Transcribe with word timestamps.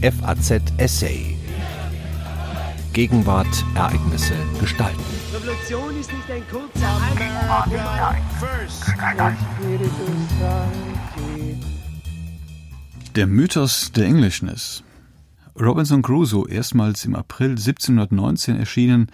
FAZ 0.00 0.62
Essay. 0.76 1.36
Gegenwart, 2.92 3.64
Ereignisse, 3.74 4.34
Gestalten. 4.60 5.02
Revolution 5.34 5.98
ist 5.98 6.12
nicht 6.12 6.30
ein 6.30 6.42
kurzer 6.48 7.00
Der 13.16 13.26
Mythos 13.26 13.90
der 13.90 14.04
Englishness. 14.04 14.84
Robinson 15.58 16.02
Crusoe, 16.02 16.48
erstmals 16.48 17.04
im 17.04 17.16
April 17.16 17.50
1719 17.50 18.56
erschienen 18.56 19.08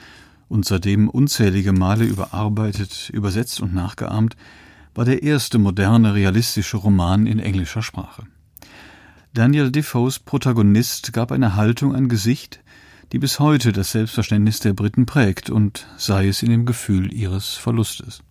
und 0.49 0.67
seitdem 0.67 1.09
unzählige 1.09 1.73
Male 1.73 2.05
überarbeitet, 2.05 3.09
übersetzt 3.11 3.63
und 3.63 3.73
nachgeahmt, 3.73 4.37
war 4.95 5.07
der 5.07 5.23
erste 5.23 5.59
moderne 5.59 6.13
realistische 6.13 6.77
Roman 6.77 7.27
in 7.27 7.39
englischer 7.39 7.81
Sprache. 7.81 8.25
Daniel 9.35 9.73
Defoes 9.73 10.21
Protagonist 10.21 11.13
gab 11.13 11.33
eine 11.33 11.57
Haltung 11.57 11.93
ein 11.93 12.09
Gesicht, 12.09 12.61
die 13.11 13.19
bis 13.19 13.41
heute 13.41 13.73
das 13.73 13.91
Selbstverständnis 13.91 14.61
der 14.61 14.75
Briten 14.75 15.07
prägt 15.07 15.51
und 15.51 15.89
sei 15.97 16.29
es 16.29 16.45
in 16.45 16.51
dem 16.51 16.67
Gefühl 16.67 17.13
ihres 17.13 17.55
Verlustes. 17.55 18.23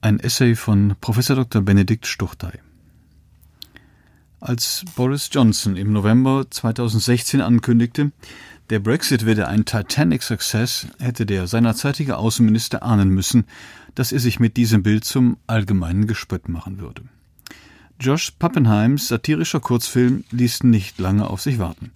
Ein 0.00 0.18
Essay 0.18 0.56
von 0.56 0.96
Professor 1.00 1.36
Dr. 1.36 1.62
Benedikt 1.62 2.08
Stuchtey. 2.08 2.58
Als 4.40 4.84
Boris 4.96 5.30
Johnson 5.30 5.76
im 5.76 5.92
November 5.92 6.50
2016 6.50 7.40
ankündigte, 7.40 8.10
der 8.68 8.80
Brexit 8.80 9.26
werde 9.26 9.46
ein 9.46 9.64
Titanic-Success, 9.64 10.88
hätte 10.98 11.24
der 11.24 11.46
seinerzeitige 11.46 12.16
Außenminister 12.16 12.82
ahnen 12.82 13.10
müssen, 13.10 13.44
dass 13.94 14.10
er 14.10 14.18
sich 14.18 14.40
mit 14.40 14.56
diesem 14.56 14.82
Bild 14.82 15.04
zum 15.04 15.36
allgemeinen 15.46 16.08
Gespött 16.08 16.48
machen 16.48 16.80
würde. 16.80 17.02
Josh 18.02 18.30
Pappenheims 18.38 19.08
satirischer 19.08 19.60
Kurzfilm 19.60 20.24
ließ 20.30 20.62
nicht 20.62 20.98
lange 20.98 21.28
auf 21.28 21.42
sich 21.42 21.58
warten. 21.58 21.90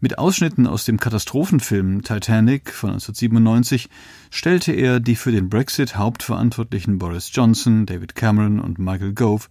Mit 0.00 0.18
Ausschnitten 0.18 0.66
aus 0.66 0.84
dem 0.84 0.98
Katastrophenfilm 0.98 2.02
Titanic 2.02 2.72
von 2.72 2.90
1997 2.90 3.88
stellte 4.30 4.72
er 4.72 4.98
die 4.98 5.14
für 5.14 5.30
den 5.30 5.48
Brexit 5.48 5.96
hauptverantwortlichen 5.96 6.98
Boris 6.98 7.30
Johnson, 7.32 7.86
David 7.86 8.16
Cameron 8.16 8.58
und 8.58 8.80
Michael 8.80 9.12
Gove 9.12 9.46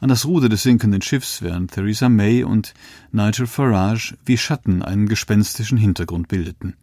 an 0.00 0.10
das 0.10 0.26
Ruder 0.26 0.50
des 0.50 0.64
sinkenden 0.64 1.00
Schiffs, 1.00 1.40
während 1.40 1.72
Theresa 1.72 2.10
May 2.10 2.44
und 2.44 2.74
Nigel 3.10 3.46
Farage 3.46 4.18
wie 4.26 4.36
Schatten 4.36 4.82
einen 4.82 5.08
gespenstischen 5.08 5.78
Hintergrund 5.78 6.28
bildeten. 6.28 6.74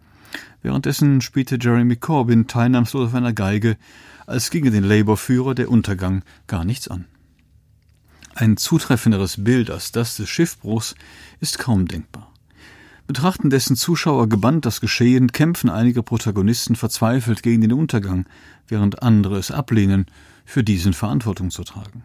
Währenddessen 0.63 1.21
spielte 1.21 1.59
Jeremy 1.61 1.97
Corbyn 1.97 2.47
teilnahmslos 2.47 3.09
auf 3.09 3.13
einer 3.13 3.31
Geige, 3.31 3.77
als 4.25 4.49
ginge 4.49 4.71
den 4.71 4.83
Labour-Führer 4.83 5.53
der 5.53 5.69
Untergang 5.69 6.23
gar 6.47 6.65
nichts 6.65 6.87
an. 6.87 7.05
Ein 8.37 8.57
zutreffenderes 8.57 9.45
Bild 9.45 9.71
als 9.71 9.93
das 9.93 10.17
des 10.17 10.27
Schiffbruchs 10.27 10.95
ist 11.39 11.57
kaum 11.57 11.87
denkbar. 11.87 12.33
Betrachten 13.07 13.49
dessen 13.49 13.77
Zuschauer 13.77 14.27
gebannt 14.27 14.65
das 14.65 14.81
Geschehen, 14.81 15.31
kämpfen 15.31 15.69
einige 15.69 16.03
Protagonisten 16.03 16.75
verzweifelt 16.75 17.43
gegen 17.43 17.61
den 17.61 17.71
Untergang, 17.71 18.25
während 18.67 19.01
andere 19.01 19.37
es 19.37 19.51
ablehnen, 19.51 20.07
für 20.43 20.65
diesen 20.65 20.91
Verantwortung 20.91 21.49
zu 21.49 21.63
tragen. 21.63 22.03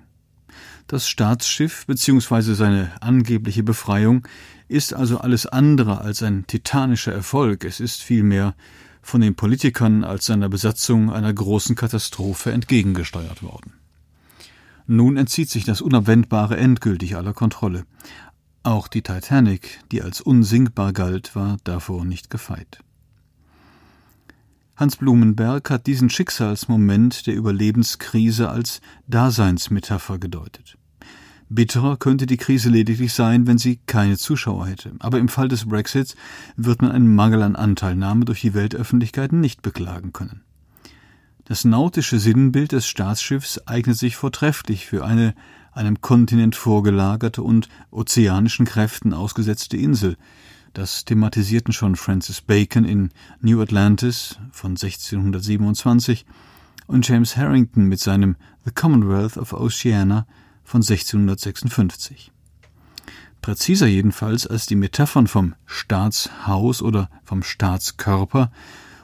Das 0.87 1.09
Staatsschiff 1.09 1.85
bzw. 1.87 2.55
seine 2.55 2.93
angebliche 3.01 3.65
Befreiung 3.65 4.29
ist 4.69 4.95
also 4.95 5.19
alles 5.19 5.47
andere 5.47 6.01
als 6.01 6.23
ein 6.23 6.47
titanischer 6.47 7.13
Erfolg, 7.13 7.65
es 7.65 7.81
ist 7.81 8.05
vielmehr 8.05 8.55
von 9.03 9.21
den 9.21 9.35
Politikern 9.35 10.05
als 10.05 10.27
seiner 10.27 10.49
Besatzung 10.49 11.11
einer 11.11 11.33
großen 11.33 11.75
Katastrophe 11.75 12.53
entgegengesteuert 12.53 13.43
worden. 13.43 13.73
Nun 14.93 15.17
entzieht 15.17 15.49
sich 15.49 15.65
das 15.65 15.83
Unabwendbare 15.83 16.57
endgültig 16.57 17.15
aller 17.15 17.33
Kontrolle. 17.33 17.85
Auch 18.65 18.89
die 18.89 19.03
Titanic, 19.03 19.79
die 19.93 20.03
als 20.03 20.21
unsinkbar 20.21 20.93
galt, 20.93 21.37
war 21.37 21.59
davor 21.63 22.05
nicht 22.05 22.29
gefeit. 22.29 22.81
Hans 24.75 24.97
Blumenberg 24.97 25.71
hat 25.71 25.87
diesen 25.87 26.11
Schicksalsmoment 26.11 27.29
der 27.29 27.37
Überlebenskrise 27.37 28.51
als 28.51 28.81
Daseinsmetapher 29.07 30.19
gedeutet. 30.19 30.77
Bitterer 31.49 31.97
könnte 31.97 32.27
die 32.27 32.37
Krise 32.37 32.69
lediglich 32.69 33.13
sein, 33.13 33.47
wenn 33.47 33.59
sie 33.59 33.79
keine 33.87 34.19
Zuschauer 34.19 34.67
hätte. 34.67 34.95
Aber 34.99 35.21
im 35.21 35.29
Fall 35.29 35.47
des 35.47 35.67
Brexits 35.67 36.17
wird 36.57 36.83
man 36.83 36.91
einen 36.91 37.15
Mangel 37.15 37.45
an 37.45 37.55
Anteilnahme 37.55 38.25
durch 38.25 38.41
die 38.41 38.55
Weltöffentlichkeit 38.55 39.31
nicht 39.31 39.63
beklagen 39.63 40.13
können. 40.13 40.43
Das 41.51 41.65
nautische 41.65 42.21
Sinnbild 42.21 42.71
des 42.71 42.87
Staatsschiffs 42.87 43.67
eignet 43.67 43.99
sich 43.99 44.15
vortrefflich 44.15 44.87
für 44.87 45.05
eine 45.05 45.35
einem 45.73 46.01
Kontinent 46.01 46.55
vorgelagerte 46.55 47.43
und 47.43 47.69
ozeanischen 47.91 48.67
Kräften 48.67 49.13
ausgesetzte 49.13 49.77
Insel. 49.77 50.17
Das 50.75 51.05
thematisierten 51.05 51.73
schon 51.73 51.97
Francis 51.97 52.41
Bacon 52.41 52.85
in 52.85 53.11
New 53.41 53.61
Atlantis 53.61 54.39
von 54.53 54.77
1627 54.77 56.25
und 56.87 57.09
James 57.09 57.37
Harrington 57.37 57.87
mit 57.87 57.99
seinem 57.99 58.37
The 58.65 58.71
Commonwealth 58.71 59.37
of 59.37 59.53
Oceania 59.53 60.29
von 60.63 60.83
1656. 60.83 62.31
Präziser 63.43 63.89
jedenfalls 63.89 64.47
als 64.47 64.67
die 64.67 64.77
Metaphern 64.77 65.27
vom 65.27 65.57
Staatshaus 65.67 66.81
oder 66.81 67.11
vom 67.25 67.43
Staatskörper 67.43 68.53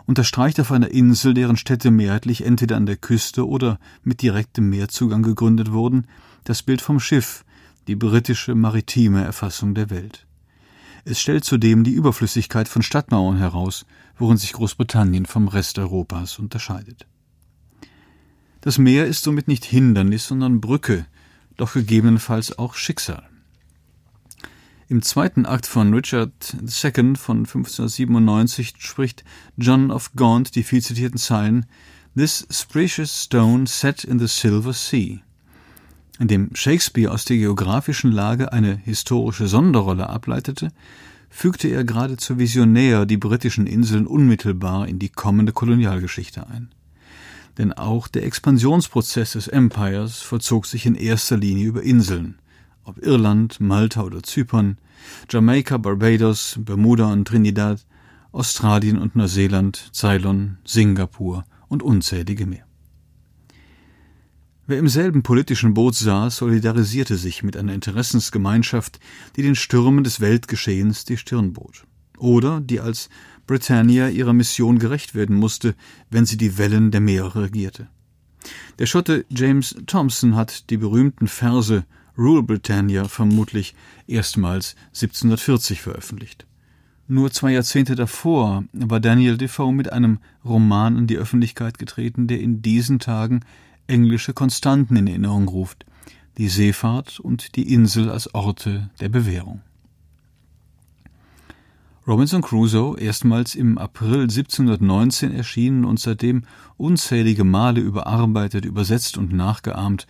unterstreicht 0.06 0.60
auf 0.60 0.72
einer 0.72 0.90
Insel, 0.90 1.34
deren 1.34 1.56
Städte 1.56 1.90
mehrheitlich 1.90 2.44
entweder 2.44 2.76
an 2.76 2.86
der 2.86 2.96
Küste 2.96 3.46
oder 3.46 3.78
mit 4.02 4.22
direktem 4.22 4.70
Meerzugang 4.70 5.22
gegründet 5.22 5.72
wurden, 5.72 6.06
das 6.44 6.62
Bild 6.62 6.80
vom 6.80 7.00
Schiff, 7.00 7.44
die 7.88 7.96
britische 7.96 8.54
maritime 8.54 9.24
Erfassung 9.24 9.74
der 9.74 9.90
Welt. 9.90 10.26
Es 11.04 11.20
stellt 11.20 11.44
zudem 11.44 11.84
die 11.84 11.92
Überflüssigkeit 11.92 12.66
von 12.68 12.82
Stadtmauern 12.82 13.36
heraus, 13.36 13.86
worin 14.16 14.36
sich 14.36 14.52
Großbritannien 14.52 15.26
vom 15.26 15.46
Rest 15.48 15.78
Europas 15.78 16.38
unterscheidet. 16.38 17.06
Das 18.60 18.78
Meer 18.78 19.06
ist 19.06 19.22
somit 19.22 19.46
nicht 19.46 19.64
Hindernis, 19.64 20.26
sondern 20.26 20.60
Brücke, 20.60 21.06
doch 21.56 21.74
gegebenenfalls 21.74 22.58
auch 22.58 22.74
Schicksal. 22.74 23.28
Im 24.88 25.02
zweiten 25.02 25.46
Akt 25.46 25.66
von 25.66 25.92
Richard 25.92 26.54
II. 26.54 27.16
von 27.16 27.38
1597 27.38 28.74
spricht 28.78 29.24
John 29.56 29.90
of 29.90 30.12
Gaunt 30.14 30.54
die 30.54 30.62
viel 30.62 30.82
zitierten 30.82 31.18
Zeilen 31.18 31.66
This 32.14 32.46
precious 32.70 33.24
stone 33.24 33.66
set 33.66 34.04
in 34.04 34.18
the 34.18 34.28
silver 34.28 34.72
sea 34.72 35.20
in 36.18 36.28
dem 36.28 36.50
Shakespeare 36.54 37.12
aus 37.12 37.24
der 37.24 37.36
geografischen 37.36 38.10
Lage 38.10 38.52
eine 38.52 38.76
historische 38.76 39.48
Sonderrolle 39.48 40.08
ableitete, 40.08 40.72
fügte 41.28 41.68
er 41.68 41.84
geradezu 41.84 42.38
visionär 42.38 43.04
die 43.04 43.18
britischen 43.18 43.66
Inseln 43.66 44.06
unmittelbar 44.06 44.88
in 44.88 44.98
die 44.98 45.10
kommende 45.10 45.52
Kolonialgeschichte 45.52 46.46
ein. 46.46 46.70
Denn 47.58 47.72
auch 47.72 48.08
der 48.08 48.24
Expansionsprozess 48.24 49.32
des 49.32 49.48
Empires 49.48 50.20
vollzog 50.20 50.66
sich 50.66 50.86
in 50.86 50.94
erster 50.94 51.36
Linie 51.36 51.66
über 51.66 51.82
Inseln, 51.82 52.38
ob 52.86 53.04
Irland, 53.04 53.60
Malta 53.60 54.02
oder 54.02 54.22
Zypern, 54.22 54.78
Jamaika, 55.28 55.76
Barbados, 55.76 56.56
Bermuda 56.58 57.12
und 57.12 57.26
Trinidad, 57.26 57.84
Australien 58.32 58.96
und 58.96 59.16
Neuseeland, 59.16 59.90
Ceylon, 59.92 60.58
Singapur 60.64 61.44
und 61.68 61.82
unzählige 61.82 62.46
mehr. 62.46 62.64
Wer 64.68 64.78
im 64.78 64.88
selben 64.88 65.22
politischen 65.22 65.74
Boot 65.74 65.94
saß, 65.94 66.36
solidarisierte 66.36 67.16
sich 67.16 67.42
mit 67.42 67.56
einer 67.56 67.74
Interessensgemeinschaft, 67.74 68.98
die 69.36 69.42
den 69.42 69.54
Stürmen 69.54 70.02
des 70.02 70.20
Weltgeschehens 70.20 71.04
die 71.04 71.16
Stirn 71.16 71.52
bot. 71.52 71.84
Oder 72.18 72.60
die 72.60 72.80
als 72.80 73.08
Britannia 73.46 74.08
ihrer 74.08 74.32
Mission 74.32 74.78
gerecht 74.78 75.14
werden 75.14 75.36
musste, 75.36 75.74
wenn 76.10 76.26
sie 76.26 76.36
die 76.36 76.58
Wellen 76.58 76.90
der 76.90 77.00
Meere 77.00 77.42
regierte. 77.42 77.88
Der 78.78 78.86
Schotte 78.86 79.24
James 79.28 79.76
Thompson 79.86 80.34
hat 80.34 80.70
die 80.70 80.76
berühmten 80.76 81.28
Verse 81.28 81.84
Rule 82.18 82.42
Britannia 82.42 83.04
vermutlich 83.08 83.74
erstmals 84.06 84.74
1740 84.88 85.80
veröffentlicht. 85.80 86.46
Nur 87.08 87.30
zwei 87.30 87.52
Jahrzehnte 87.52 87.94
davor 87.94 88.64
war 88.72 89.00
Daniel 89.00 89.36
Defoe 89.36 89.72
mit 89.72 89.92
einem 89.92 90.18
Roman 90.44 90.96
in 90.96 91.06
die 91.06 91.18
Öffentlichkeit 91.18 91.78
getreten, 91.78 92.26
der 92.26 92.40
in 92.40 92.62
diesen 92.62 92.98
Tagen 92.98 93.40
englische 93.86 94.32
Konstanten 94.32 94.96
in 94.96 95.06
Erinnerung 95.06 95.46
ruft, 95.46 95.86
die 96.36 96.48
Seefahrt 96.48 97.20
und 97.20 97.54
die 97.54 97.72
Insel 97.72 98.10
als 98.10 98.34
Orte 98.34 98.90
der 99.00 99.08
Bewährung. 99.08 99.62
Robinson 102.08 102.40
Crusoe, 102.40 102.96
erstmals 103.00 103.56
im 103.56 103.78
April 103.78 104.22
1719 104.22 105.32
erschienen 105.32 105.84
und 105.84 105.98
seitdem 105.98 106.44
unzählige 106.76 107.42
Male 107.42 107.80
überarbeitet, 107.80 108.64
übersetzt 108.64 109.18
und 109.18 109.32
nachgeahmt, 109.32 110.06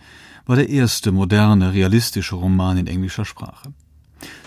war 0.47 0.55
der 0.55 0.69
erste 0.69 1.11
moderne, 1.11 1.73
realistische 1.73 2.35
Roman 2.35 2.77
in 2.77 2.87
englischer 2.87 3.25
Sprache. 3.25 3.73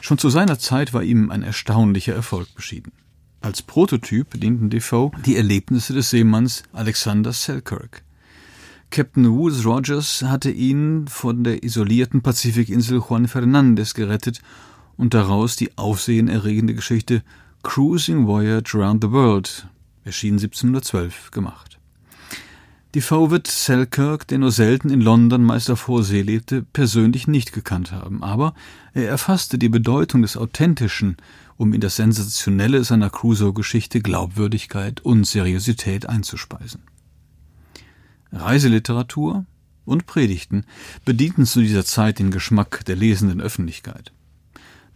Schon 0.00 0.18
zu 0.18 0.30
seiner 0.30 0.58
Zeit 0.58 0.92
war 0.92 1.02
ihm 1.02 1.30
ein 1.30 1.42
erstaunlicher 1.42 2.14
Erfolg 2.14 2.54
beschieden. 2.54 2.92
Als 3.42 3.62
Prototyp 3.62 4.38
dienten 4.40 4.70
Defoe 4.70 5.12
die 5.24 5.36
Erlebnisse 5.36 5.92
des 5.92 6.10
Seemanns 6.10 6.62
Alexander 6.72 7.32
Selkirk. 7.32 8.02
Captain 8.90 9.30
Woods 9.30 9.64
Rogers 9.64 10.22
hatte 10.22 10.50
ihn 10.50 11.06
von 11.06 11.44
der 11.44 11.62
isolierten 11.62 12.22
Pazifikinsel 12.22 12.98
Juan 12.98 13.28
Fernandez 13.28 13.94
gerettet 13.94 14.40
und 14.96 15.14
daraus 15.14 15.54
die 15.56 15.78
aufsehenerregende 15.78 16.74
Geschichte 16.74 17.22
Cruising 17.62 18.26
Voyage 18.26 18.74
Around 18.74 19.04
the 19.04 19.10
World, 19.12 19.68
erschien 20.04 20.34
1712, 20.34 21.30
gemacht. 21.30 21.79
Defoe 22.94 23.30
wird 23.30 23.46
Selkirk, 23.46 24.26
der 24.26 24.38
nur 24.38 24.50
selten 24.50 24.90
in 24.90 25.00
London 25.00 25.44
meist 25.44 25.70
auf 25.70 25.86
hoher 25.86 26.02
See 26.02 26.22
lebte, 26.22 26.62
persönlich 26.62 27.28
nicht 27.28 27.52
gekannt 27.52 27.92
haben, 27.92 28.24
aber 28.24 28.52
er 28.94 29.08
erfasste 29.08 29.58
die 29.58 29.68
Bedeutung 29.68 30.22
des 30.22 30.36
Authentischen, 30.36 31.16
um 31.56 31.72
in 31.72 31.80
das 31.80 31.94
Sensationelle 31.94 32.82
seiner 32.82 33.08
Crusoe-Geschichte 33.08 34.00
Glaubwürdigkeit 34.00 35.00
und 35.02 35.24
Seriosität 35.24 36.06
einzuspeisen. 36.06 36.82
Reiseliteratur 38.32 39.44
und 39.84 40.06
Predigten 40.06 40.64
bedienten 41.04 41.46
zu 41.46 41.60
dieser 41.60 41.84
Zeit 41.84 42.18
den 42.18 42.32
Geschmack 42.32 42.84
der 42.86 42.96
lesenden 42.96 43.40
Öffentlichkeit 43.40 44.12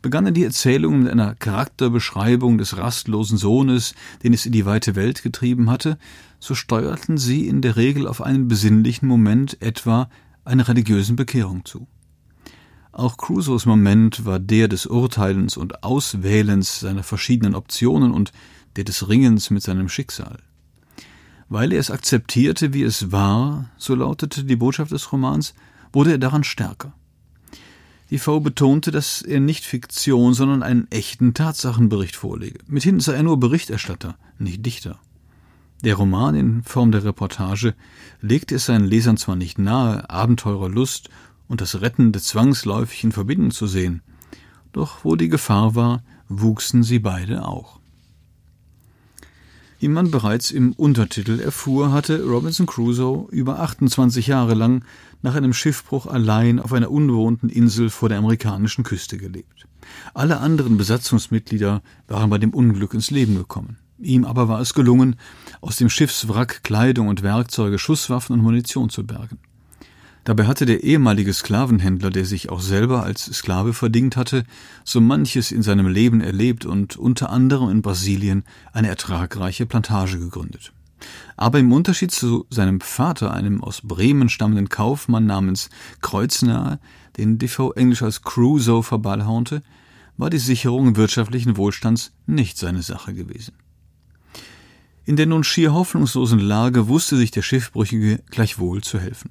begannen 0.05 0.35
die 0.35 0.45
Erzählungen 0.45 1.05
mit 1.05 1.13
einer 1.13 1.35
Charakterbeschreibung 1.35 2.59
des 2.59 2.77
rastlosen 2.77 3.39
Sohnes, 3.39 3.95
den 4.23 4.35
es 4.35 4.45
in 4.45 4.53
die 4.53 4.67
weite 4.67 4.97
Welt 4.97 5.23
getrieben 5.23 5.71
hatte, 5.71 5.97
so 6.45 6.55
steuerten 6.55 7.17
sie 7.17 7.49
in 7.49 7.63
der 7.63 7.77
Regel 7.77 8.07
auf 8.07 8.21
einen 8.21 8.49
besinnlichen 8.49 9.09
Moment, 9.09 9.63
etwa 9.63 10.11
einer 10.45 10.69
religiösen 10.69 11.17
Bekehrung 11.17 11.65
zu. 11.65 11.87
Auch 12.93 13.17
Crusoes 13.17 13.65
Moment 13.65 14.27
war 14.27 14.39
der 14.39 14.69
des 14.69 14.85
Urteilens 14.85 15.57
und 15.57 15.83
Auswählens 15.83 16.81
seiner 16.81 17.03
verschiedenen 17.03 17.55
Optionen 17.55 18.13
und 18.13 18.31
der 18.77 18.85
des 18.85 19.09
Ringens 19.09 19.49
mit 19.49 19.63
seinem 19.63 19.89
Schicksal. 19.89 20.37
Weil 21.49 21.73
er 21.73 21.81
es 21.81 21.91
akzeptierte, 21.91 22.75
wie 22.75 22.83
es 22.83 23.11
war, 23.11 23.71
so 23.79 23.95
lautete 23.95 24.45
die 24.45 24.57
Botschaft 24.57 24.93
des 24.93 25.13
Romans, 25.13 25.55
wurde 25.95 26.13
er 26.13 26.19
daran 26.19 26.45
stärker. 26.45 26.93
Defoe 28.11 28.43
betonte, 28.43 28.91
dass 28.91 29.23
er 29.23 29.41
nicht 29.41 29.65
Fiktion, 29.65 30.35
sondern 30.35 30.63
einen 30.63 30.91
echten 30.91 31.33
Tatsachenbericht 31.33 32.17
vorlege. 32.17 32.59
Mithin 32.67 33.01
sei 33.01 33.15
er 33.15 33.23
nur 33.23 33.41
Berichterstatter, 33.41 34.19
nicht 34.39 34.67
Dichter. 34.67 35.01
Der 35.83 35.97
Roman 35.97 36.35
in 36.35 36.63
Form 36.63 36.93
der 36.93 37.05
Reportage 37.05 37.75
legte 38.21 38.55
es 38.55 38.67
seinen 38.67 38.87
Lesern 38.87 39.17
zwar 39.17 39.37
nicht 39.37 39.59
nahe, 39.59 40.09
Abenteurerlust 40.09 41.11
und 41.49 41.61
das 41.61 41.81
Rettende 41.81 42.21
zwangsläufig 42.21 43.05
in 43.05 43.13
Verbindung 43.13 43.51
zu 43.51 43.67
sehen, 43.67 44.03
doch 44.73 45.05
wo 45.05 45.17
die 45.17 45.29
Gefahr 45.29 45.75
war, 45.75 46.03
wuchsen 46.29 46.83
sie 46.83 46.99
beide 46.99 47.47
auch. 47.47 47.81
Wie 49.85 49.89
man 49.89 50.11
bereits 50.11 50.51
im 50.51 50.73
Untertitel 50.73 51.41
erfuhr, 51.41 51.93
hatte 51.93 52.25
Robinson 52.25 52.65
Crusoe 52.65 53.29
über 53.31 53.59
28 53.61 54.27
Jahre 54.29 54.55
lang 54.55 54.83
nach 55.21 55.35
einem 55.35 55.53
Schiffbruch 55.53 56.07
allein 56.07 56.59
auf 56.59 56.73
einer 56.73 56.91
unbewohnten 56.91 57.51
Insel 57.51 57.91
vor 57.91 58.09
der 58.09 58.17
amerikanischen 58.17 58.85
Küste 58.85 59.19
gelebt. 59.19 59.67
Alle 60.15 60.39
anderen 60.39 60.79
Besatzungsmitglieder 60.79 61.83
waren 62.09 62.31
bei 62.31 62.39
dem 62.39 62.55
Unglück 62.55 62.95
ins 62.95 63.11
Leben 63.11 63.35
gekommen. 63.35 63.77
Ihm 63.99 64.25
aber 64.25 64.49
war 64.49 64.61
es 64.61 64.75
gelungen, 64.75 65.17
aus 65.61 65.77
dem 65.77 65.89
Schiffswrack 65.89 66.63
Kleidung 66.65 67.09
und 67.09 67.23
Werkzeuge, 67.23 67.79
Schusswaffen 67.79 68.35
und 68.35 68.43
Munition 68.43 68.91
zu 68.91 69.07
bergen. 69.07 69.39
Dabei 70.25 70.47
hatte 70.47 70.65
der 70.65 70.83
ehemalige 70.83 71.35
Sklavenhändler, 71.35 72.11
der 72.11 72.25
sich 72.25 72.49
auch 72.49 72.61
selber 72.61 73.03
als 73.03 73.27
Sklave 73.27 73.75
verdingt 73.75 74.17
hatte, 74.17 74.45
so 74.83 75.01
manches 75.01 75.53
in 75.53 75.63
seinem 75.63 75.87
Leben 75.87 76.23
erlebt 76.23 76.65
und 76.65 76.97
unter 76.97 77.29
anderem 77.29 77.71
in 77.71 77.83
Brasilien 77.83 78.45
eine 78.73 78.89
ertragreiche 78.89 79.67
Plantage 79.67 80.19
gegründet. 80.19 80.73
Aber 81.37 81.59
im 81.59 81.71
Unterschied 81.73 82.11
zu 82.11 82.47
seinem 82.49 82.81
Vater, 82.81 83.35
einem 83.35 83.63
aus 83.63 83.83
Bremen 83.83 84.31
stammenden 84.31 84.71
Kaufmann 84.71 85.27
namens 85.27 85.69
Kreuznahe, 86.01 86.79
den 87.19 87.39
Defoe 87.39 87.77
englisch 87.77 88.03
als 88.03 88.23
Crusoe 88.23 88.83
verballhornte, 88.83 89.63
war 90.17 90.31
die 90.31 90.39
Sicherung 90.39 90.97
wirtschaftlichen 90.97 91.59
Wohlstands 91.59 92.13
nicht 92.27 92.57
seine 92.57 92.83
Sache 92.83 93.13
gewesen. 93.13 93.53
In 95.07 95.17
der 95.17 95.27
nun 95.27 95.45
schier 95.45 95.75
hoffnungslosen 95.75 96.39
Lage 96.39 96.89
wusste 96.89 97.17
sich 97.17 97.31
der 97.31 97.43
Schiffbrüchige 97.43 98.23
gleichwohl 98.31 98.83
zu 98.83 98.99
helfen. 98.99 99.31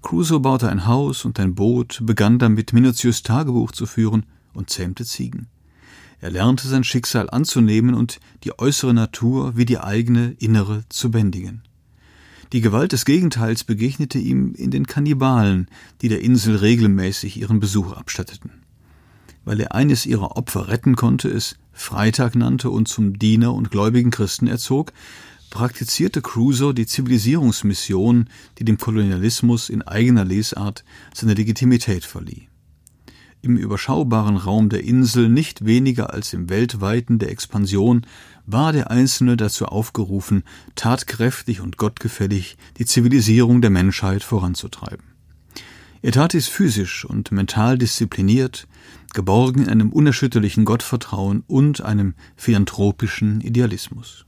Crusoe 0.00 0.38
baute 0.38 0.68
ein 0.68 0.86
Haus 0.86 1.24
und 1.24 1.40
ein 1.40 1.54
Boot, 1.56 2.00
begann 2.02 2.38
damit 2.38 2.72
minutiös 2.72 3.24
Tagebuch 3.24 3.72
zu 3.72 3.86
führen 3.86 4.26
und 4.54 4.70
zähmte 4.70 5.04
Ziegen. 5.04 5.48
Er 6.20 6.30
lernte 6.30 6.68
sein 6.68 6.84
Schicksal 6.84 7.30
anzunehmen 7.30 7.94
und 7.94 8.20
die 8.44 8.56
äußere 8.58 8.94
Natur 8.94 9.56
wie 9.56 9.64
die 9.64 9.78
eigene 9.78 10.36
innere 10.38 10.84
zu 10.88 11.10
bändigen. 11.10 11.62
Die 12.52 12.60
Gewalt 12.60 12.92
des 12.92 13.04
Gegenteils 13.04 13.64
begegnete 13.64 14.18
ihm 14.18 14.54
in 14.54 14.70
den 14.70 14.86
Kannibalen, 14.86 15.68
die 16.00 16.08
der 16.08 16.22
Insel 16.22 16.56
regelmäßig 16.56 17.38
ihren 17.38 17.60
Besuch 17.60 17.92
abstatteten. 17.92 18.50
Weil 19.44 19.60
er 19.60 19.74
eines 19.74 20.06
ihrer 20.06 20.36
Opfer 20.36 20.68
retten 20.68 20.96
konnte, 20.96 21.28
es 21.28 21.56
Freitag 21.78 22.34
nannte 22.34 22.70
und 22.70 22.88
zum 22.88 23.18
Diener 23.18 23.54
und 23.54 23.70
gläubigen 23.70 24.10
Christen 24.10 24.46
erzog, 24.46 24.92
praktizierte 25.48 26.20
Crusoe 26.20 26.74
die 26.74 26.86
Zivilisierungsmission, 26.86 28.28
die 28.58 28.64
dem 28.64 28.78
Kolonialismus 28.78 29.70
in 29.70 29.82
eigener 29.82 30.24
Lesart 30.24 30.84
seine 31.14 31.34
Legitimität 31.34 32.04
verlieh. 32.04 32.48
Im 33.40 33.56
überschaubaren 33.56 34.36
Raum 34.36 34.68
der 34.68 34.82
Insel 34.82 35.28
nicht 35.28 35.64
weniger 35.64 36.12
als 36.12 36.32
im 36.32 36.50
weltweiten 36.50 37.20
der 37.20 37.30
Expansion 37.30 38.04
war 38.44 38.72
der 38.72 38.90
Einzelne 38.90 39.36
dazu 39.36 39.66
aufgerufen, 39.66 40.42
tatkräftig 40.74 41.60
und 41.60 41.76
gottgefällig 41.76 42.56
die 42.78 42.86
Zivilisierung 42.86 43.62
der 43.62 43.70
Menschheit 43.70 44.24
voranzutreiben. 44.24 45.06
Er 46.00 46.12
tat 46.12 46.32
dies 46.32 46.46
physisch 46.46 47.04
und 47.04 47.32
mental 47.32 47.76
diszipliniert, 47.76 48.67
geborgen 49.14 49.62
in 49.62 49.68
einem 49.68 49.92
unerschütterlichen 49.92 50.64
Gottvertrauen 50.64 51.42
und 51.46 51.80
einem 51.80 52.14
philanthropischen 52.36 53.40
Idealismus. 53.40 54.24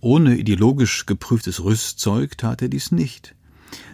Ohne 0.00 0.36
ideologisch 0.36 1.06
geprüftes 1.06 1.62
Rüstzeug 1.62 2.38
tat 2.38 2.62
er 2.62 2.68
dies 2.68 2.92
nicht. 2.92 3.34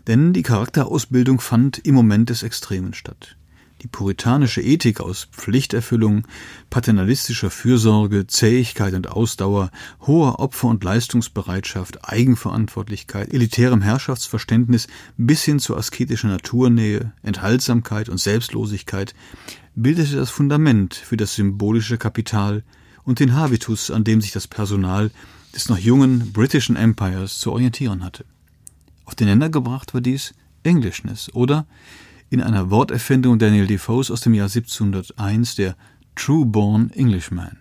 Denn 0.06 0.32
die 0.32 0.42
Charakterausbildung 0.42 1.40
fand 1.40 1.78
im 1.78 1.94
Moment 1.94 2.31
des 2.31 2.42
Extremen 2.42 2.94
statt. 2.94 3.36
Die 3.84 3.88
puritanische 3.88 4.62
Ethik 4.62 5.00
aus 5.00 5.28
Pflichterfüllung, 5.31 6.26
paternalistischer 6.70 7.50
Fürsorge, 7.50 8.26
Zähigkeit 8.26 8.94
und 8.94 9.08
Ausdauer, 9.08 9.70
hoher 10.00 10.38
Opfer- 10.38 10.69
und 10.69 10.82
Leistungsbereitschaft, 10.82 12.08
Eigenverantwortlichkeit, 12.08 13.34
elitärem 13.34 13.82
Herrschaftsverständnis 13.82 14.86
bis 15.19 15.44
hin 15.44 15.58
zur 15.58 15.76
asketischen 15.76 16.31
Naturnähe, 16.31 17.12
Enthaltsamkeit 17.22 18.08
und 18.08 18.16
Selbstlosigkeit 18.16 19.14
bildete 19.75 20.16
das 20.16 20.31
Fundament 20.31 20.94
für 20.94 21.19
das 21.19 21.34
symbolische 21.34 21.98
Kapital 21.98 22.64
und 23.03 23.20
den 23.20 23.34
Habitus, 23.34 23.91
an 23.91 24.03
dem 24.03 24.22
sich 24.22 24.32
das 24.32 24.48
Personal 24.48 25.10
des 25.55 25.69
noch 25.69 25.76
jungen 25.76 26.32
britischen 26.32 26.76
Empires 26.76 27.38
zu 27.38 27.53
orientieren 27.53 28.03
hatte. 28.03 28.24
Auf 29.05 29.14
den 29.14 29.26
Nenner 29.26 29.50
gebracht 29.50 29.93
war 29.93 30.00
dies 30.00 30.32
Englishness 30.62 31.31
oder 31.34 31.67
in 32.31 32.40
einer 32.40 32.70
Worterfindung 32.70 33.38
Daniel 33.38 33.66
Defoes 33.66 34.10
aus 34.10 34.20
dem 34.20 34.34
Jahr 34.34 34.46
1701 34.46 35.54
der 35.56 35.76
True-born 36.16 36.90
Englishman. 36.90 37.58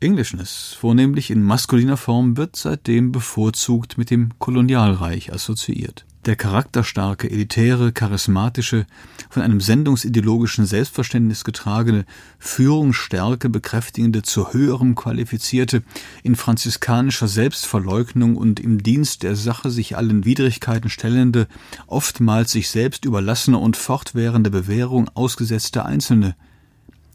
Englishness, 0.00 0.76
vornehmlich 0.78 1.30
in 1.30 1.42
maskuliner 1.42 1.96
Form, 1.96 2.36
wird 2.36 2.56
seitdem 2.56 3.12
bevorzugt 3.12 3.98
mit 3.98 4.10
dem 4.10 4.30
Kolonialreich 4.38 5.32
assoziiert 5.32 6.06
der 6.26 6.36
charakterstarke, 6.36 7.30
elitäre, 7.30 7.92
charismatische, 7.92 8.86
von 9.30 9.42
einem 9.42 9.60
sendungsideologischen 9.60 10.66
Selbstverständnis 10.66 11.44
getragene, 11.44 12.04
Führungsstärke 12.38 13.48
bekräftigende, 13.48 14.22
zu 14.22 14.52
höherem 14.52 14.94
qualifizierte, 14.94 15.82
in 16.22 16.36
franziskanischer 16.36 17.28
Selbstverleugnung 17.28 18.36
und 18.36 18.60
im 18.60 18.82
Dienst 18.82 19.22
der 19.22 19.34
Sache 19.34 19.70
sich 19.70 19.96
allen 19.96 20.24
Widrigkeiten 20.24 20.90
stellende, 20.90 21.46
oftmals 21.86 22.50
sich 22.50 22.68
selbst 22.68 23.04
überlassene 23.04 23.58
und 23.58 23.76
fortwährende 23.76 24.50
Bewährung 24.50 25.08
ausgesetzte 25.14 25.84
Einzelne, 25.86 26.36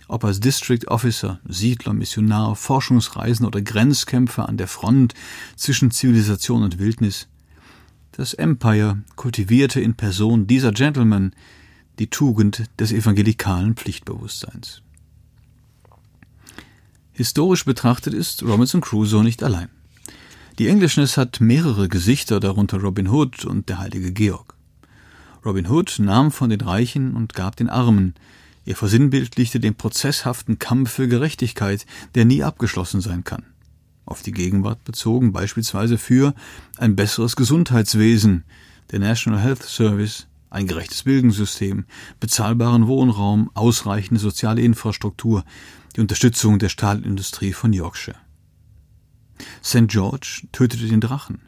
ob 0.07 0.23
als 0.23 0.39
District 0.39 0.87
Officer, 0.87 1.39
Siedler, 1.47 1.93
Missionar, 1.93 2.55
Forschungsreisender 2.55 3.47
oder 3.47 3.61
Grenzkämpfer 3.61 4.47
an 4.47 4.57
der 4.57 4.67
Front 4.67 5.13
zwischen 5.55 5.91
Zivilisation 5.91 6.63
und 6.63 6.79
Wildnis, 6.79 7.27
das 8.17 8.33
Empire 8.33 9.01
kultivierte 9.15 9.81
in 9.81 9.95
Person 9.95 10.47
dieser 10.47 10.71
Gentlemen 10.71 11.35
die 11.99 12.09
Tugend 12.09 12.63
des 12.79 12.91
evangelikalen 12.91 13.75
Pflichtbewusstseins. 13.75 14.81
Historisch 17.11 17.65
betrachtet 17.65 18.13
ist 18.13 18.43
Robinson 18.43 18.81
Crusoe 18.81 19.23
nicht 19.23 19.43
allein. 19.43 19.69
Die 20.59 20.67
Englishness 20.69 21.17
hat 21.17 21.41
mehrere 21.41 21.89
Gesichter, 21.89 22.39
darunter 22.39 22.79
Robin 22.79 23.09
Hood 23.09 23.43
und 23.43 23.67
der 23.67 23.79
heilige 23.79 24.13
Georg. 24.13 24.55
Robin 25.45 25.69
Hood 25.69 25.97
nahm 25.99 26.31
von 26.31 26.49
den 26.49 26.61
Reichen 26.61 27.15
und 27.15 27.33
gab 27.33 27.57
den 27.57 27.69
Armen. 27.69 28.15
Er 28.65 28.75
versinnbildlichte 28.75 29.59
den 29.59 29.75
prozesshaften 29.75 30.57
Kampf 30.57 30.91
für 30.91 31.07
Gerechtigkeit, 31.07 31.85
der 32.15 32.25
nie 32.25 32.43
abgeschlossen 32.43 33.01
sein 33.01 33.23
kann 33.23 33.43
auf 34.05 34.21
die 34.21 34.31
Gegenwart 34.31 34.83
bezogen, 34.83 35.31
beispielsweise 35.31 35.97
für 35.97 36.33
ein 36.77 36.95
besseres 36.95 37.35
Gesundheitswesen, 37.35 38.43
der 38.91 38.99
National 38.99 39.41
Health 39.41 39.63
Service, 39.63 40.27
ein 40.49 40.67
gerechtes 40.67 41.03
Bildungssystem, 41.03 41.85
bezahlbaren 42.19 42.87
Wohnraum, 42.87 43.51
ausreichende 43.53 44.21
soziale 44.21 44.61
Infrastruktur, 44.61 45.43
die 45.95 46.01
Unterstützung 46.01 46.59
der 46.59 46.69
Stahlindustrie 46.69 47.53
von 47.53 47.73
Yorkshire. 47.73 48.17
St. 49.63 49.87
George 49.87 50.47
tötete 50.51 50.87
den 50.87 51.01
Drachen, 51.01 51.41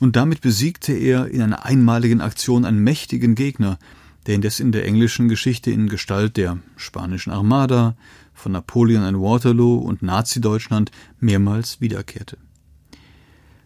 und 0.00 0.16
damit 0.16 0.40
besiegte 0.40 0.92
er 0.92 1.28
in 1.28 1.40
einer 1.40 1.64
einmaligen 1.64 2.20
Aktion 2.20 2.64
einen 2.64 2.82
mächtigen 2.82 3.34
Gegner, 3.34 3.78
der 4.26 4.34
indes 4.34 4.60
in 4.60 4.72
der 4.72 4.84
englischen 4.84 5.28
Geschichte 5.28 5.70
in 5.70 5.88
Gestalt 5.88 6.36
der 6.36 6.58
spanischen 6.76 7.32
Armada, 7.32 7.96
von 8.42 8.52
Napoleon 8.52 9.04
an 9.04 9.20
Waterloo 9.20 9.78
und 9.78 10.02
Nazi-Deutschland 10.02 10.90
mehrmals 11.20 11.80
wiederkehrte. 11.80 12.38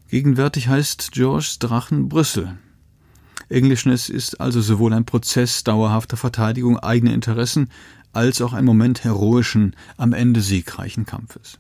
Gegenwärtig 0.09 0.69
heißt 0.69 1.13
Georges 1.13 1.59
Drachen 1.59 2.09
Brüssel. 2.09 2.59
Englishness 3.49 4.09
ist 4.09 4.41
also 4.41 4.61
sowohl 4.61 4.93
ein 4.93 5.07
Prozess 5.07 5.65
dauerhafter 5.65 6.17
Verteidigung 6.17 6.79
eigener 6.79 7.15
Interessen 7.15 7.71
als 8.13 8.41
auch 8.41 8.53
ein 8.53 8.65
Moment 8.65 9.03
heroischen, 9.03 9.75
am 9.97 10.13
Ende 10.13 10.41
siegreichen 10.41 11.07
Kampfes. 11.07 11.59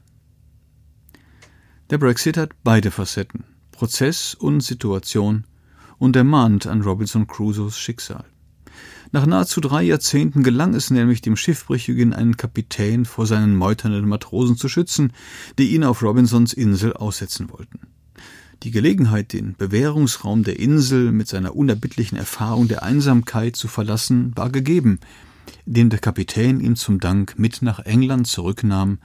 Der 1.90 1.98
Brexit 1.98 2.36
hat 2.36 2.50
beide 2.64 2.90
Facetten, 2.90 3.44
Prozess 3.72 4.34
und 4.34 4.60
Situation, 4.60 5.44
und 5.98 6.16
ermahnt 6.16 6.66
an 6.66 6.82
Robinson 6.82 7.26
Crusoes 7.26 7.78
Schicksal. 7.78 8.24
Nach 9.12 9.26
nahezu 9.26 9.60
drei 9.60 9.82
Jahrzehnten 9.82 10.42
gelang 10.42 10.74
es 10.74 10.90
nämlich 10.90 11.20
dem 11.20 11.36
Schiffbrüchigen, 11.36 12.12
einen 12.12 12.36
Kapitän 12.36 13.04
vor 13.04 13.26
seinen 13.26 13.54
meuternden 13.54 14.08
Matrosen 14.08 14.56
zu 14.56 14.68
schützen, 14.68 15.12
die 15.58 15.74
ihn 15.74 15.84
auf 15.84 16.02
Robinsons 16.02 16.52
Insel 16.52 16.92
aussetzen 16.92 17.50
wollten. 17.50 17.80
Die 18.62 18.70
Gelegenheit, 18.70 19.32
den 19.32 19.54
Bewährungsraum 19.56 20.42
der 20.42 20.58
Insel 20.58 21.12
mit 21.12 21.28
seiner 21.28 21.54
unerbittlichen 21.54 22.16
Erfahrung 22.16 22.68
der 22.68 22.82
Einsamkeit 22.82 23.54
zu 23.54 23.68
verlassen, 23.68 24.32
war 24.34 24.50
gegeben, 24.50 24.98
indem 25.66 25.90
der 25.90 25.98
Kapitän 25.98 26.60
ihn 26.60 26.74
zum 26.74 26.98
Dank 26.98 27.38
mit 27.38 27.62
nach 27.62 27.80
England 27.80 28.26
zurücknahm, 28.26 28.98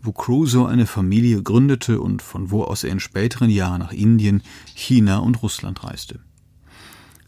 wo 0.00 0.12
Crusoe 0.12 0.68
eine 0.68 0.86
Familie 0.86 1.42
gründete 1.42 2.00
und 2.00 2.22
von 2.22 2.50
wo 2.50 2.64
aus 2.64 2.84
er 2.84 2.90
in 2.90 3.00
späteren 3.00 3.50
Jahren 3.50 3.80
nach 3.80 3.92
Indien, 3.92 4.42
China 4.74 5.18
und 5.18 5.42
Russland 5.42 5.82
reiste. 5.84 6.20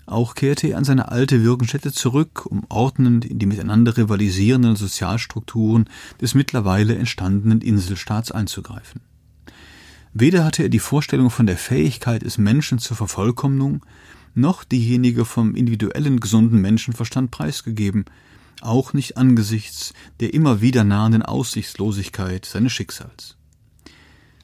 Auch 0.07 0.35
kehrte 0.35 0.69
er 0.69 0.78
an 0.78 0.85
seine 0.85 1.09
alte 1.09 1.45
Wirkungsstätte 1.45 1.92
zurück, 1.92 2.47
um 2.47 2.64
ordnend 2.69 3.25
in 3.25 3.38
die 3.38 3.47
miteinander 3.47 3.97
rivalisierenden 3.97 4.76
Sozialstrukturen 4.76 5.88
des 6.21 6.35
mittlerweile 6.35 6.97
entstandenen 6.97 7.61
Inselstaats 7.61 8.33
einzugreifen. 8.33 9.02
Weder 10.12 10.45
hatte 10.45 10.64
er 10.64 10.69
die 10.69 10.80
Vorstellung 10.80 11.30
von 11.30 11.47
der 11.47 11.57
Fähigkeit 11.57 12.23
des 12.23 12.38
Menschen 12.38 12.78
zur 12.78 12.97
Vervollkommnung, 12.97 13.87
noch 14.35 14.64
diejenige 14.64 15.25
vom 15.25 15.54
individuellen 15.54 16.19
gesunden 16.19 16.61
Menschenverstand 16.61 17.30
preisgegeben, 17.30 18.04
auch 18.61 18.92
nicht 18.92 19.16
angesichts 19.16 19.95
der 20.19 20.35
immer 20.35 20.61
wieder 20.61 20.85
nahenden 20.85 21.23
Aussichtslosigkeit 21.23 22.45
seines 22.45 22.73
Schicksals. 22.73 23.37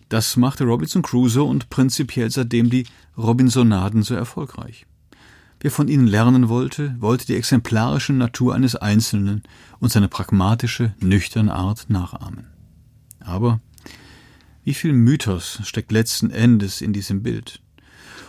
Das 0.08 0.36
machte 0.36 0.64
Robinson 0.64 1.02
Crusoe 1.02 1.44
und 1.44 1.68
prinzipiell 1.68 2.30
seitdem 2.30 2.70
die 2.70 2.86
Robinsonaden 3.18 4.02
so 4.02 4.14
erfolgreich. 4.14 4.86
Wer 5.60 5.70
von 5.70 5.88
ihnen 5.88 6.06
lernen 6.06 6.48
wollte, 6.48 6.96
wollte 7.00 7.26
die 7.26 7.36
exemplarische 7.36 8.12
Natur 8.12 8.54
eines 8.54 8.76
Einzelnen 8.76 9.42
und 9.80 9.90
seine 9.90 10.08
pragmatische, 10.08 10.94
nüchterne 11.00 11.54
Art 11.54 11.86
nachahmen. 11.88 12.46
Aber 13.20 13.60
wie 14.64 14.74
viel 14.74 14.92
Mythos 14.92 15.60
steckt 15.64 15.92
letzten 15.92 16.30
Endes 16.30 16.80
in 16.80 16.92
diesem 16.92 17.22
Bild? 17.22 17.60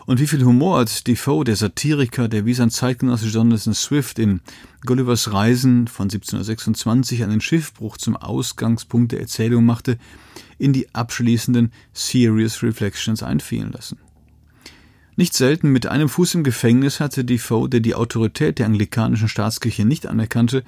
Und 0.05 0.21
wie 0.21 0.27
viel 0.27 0.45
Humor 0.45 0.79
hat 0.79 1.05
Defoe, 1.05 1.43
der 1.43 1.57
Satiriker, 1.57 2.29
der 2.29 2.45
wie 2.45 2.53
sein 2.53 2.69
Zeitgenosse 2.69 3.27
Jonathan 3.27 3.73
Swift 3.73 4.19
in 4.19 4.39
Gullivers 4.85 5.33
Reisen 5.33 5.87
von 5.87 6.05
1726 6.05 7.23
einen 7.23 7.41
Schiffbruch 7.41 7.97
zum 7.97 8.15
Ausgangspunkt 8.15 9.11
der 9.11 9.19
Erzählung 9.19 9.65
machte, 9.65 9.97
in 10.57 10.71
die 10.71 10.95
abschließenden 10.95 11.73
Serious 11.91 12.63
Reflections 12.63 13.21
einfielen 13.21 13.73
lassen. 13.73 13.97
Nicht 15.17 15.33
selten 15.33 15.71
mit 15.71 15.87
einem 15.87 16.09
Fuß 16.09 16.35
im 16.35 16.43
Gefängnis 16.43 16.99
hatte 16.99 17.25
Defoe, 17.25 17.67
der 17.67 17.79
die 17.79 17.95
Autorität 17.95 18.59
der 18.59 18.67
anglikanischen 18.67 19.27
Staatskirche 19.27 19.83
nicht 19.83 20.05
anerkannte, 20.05 20.63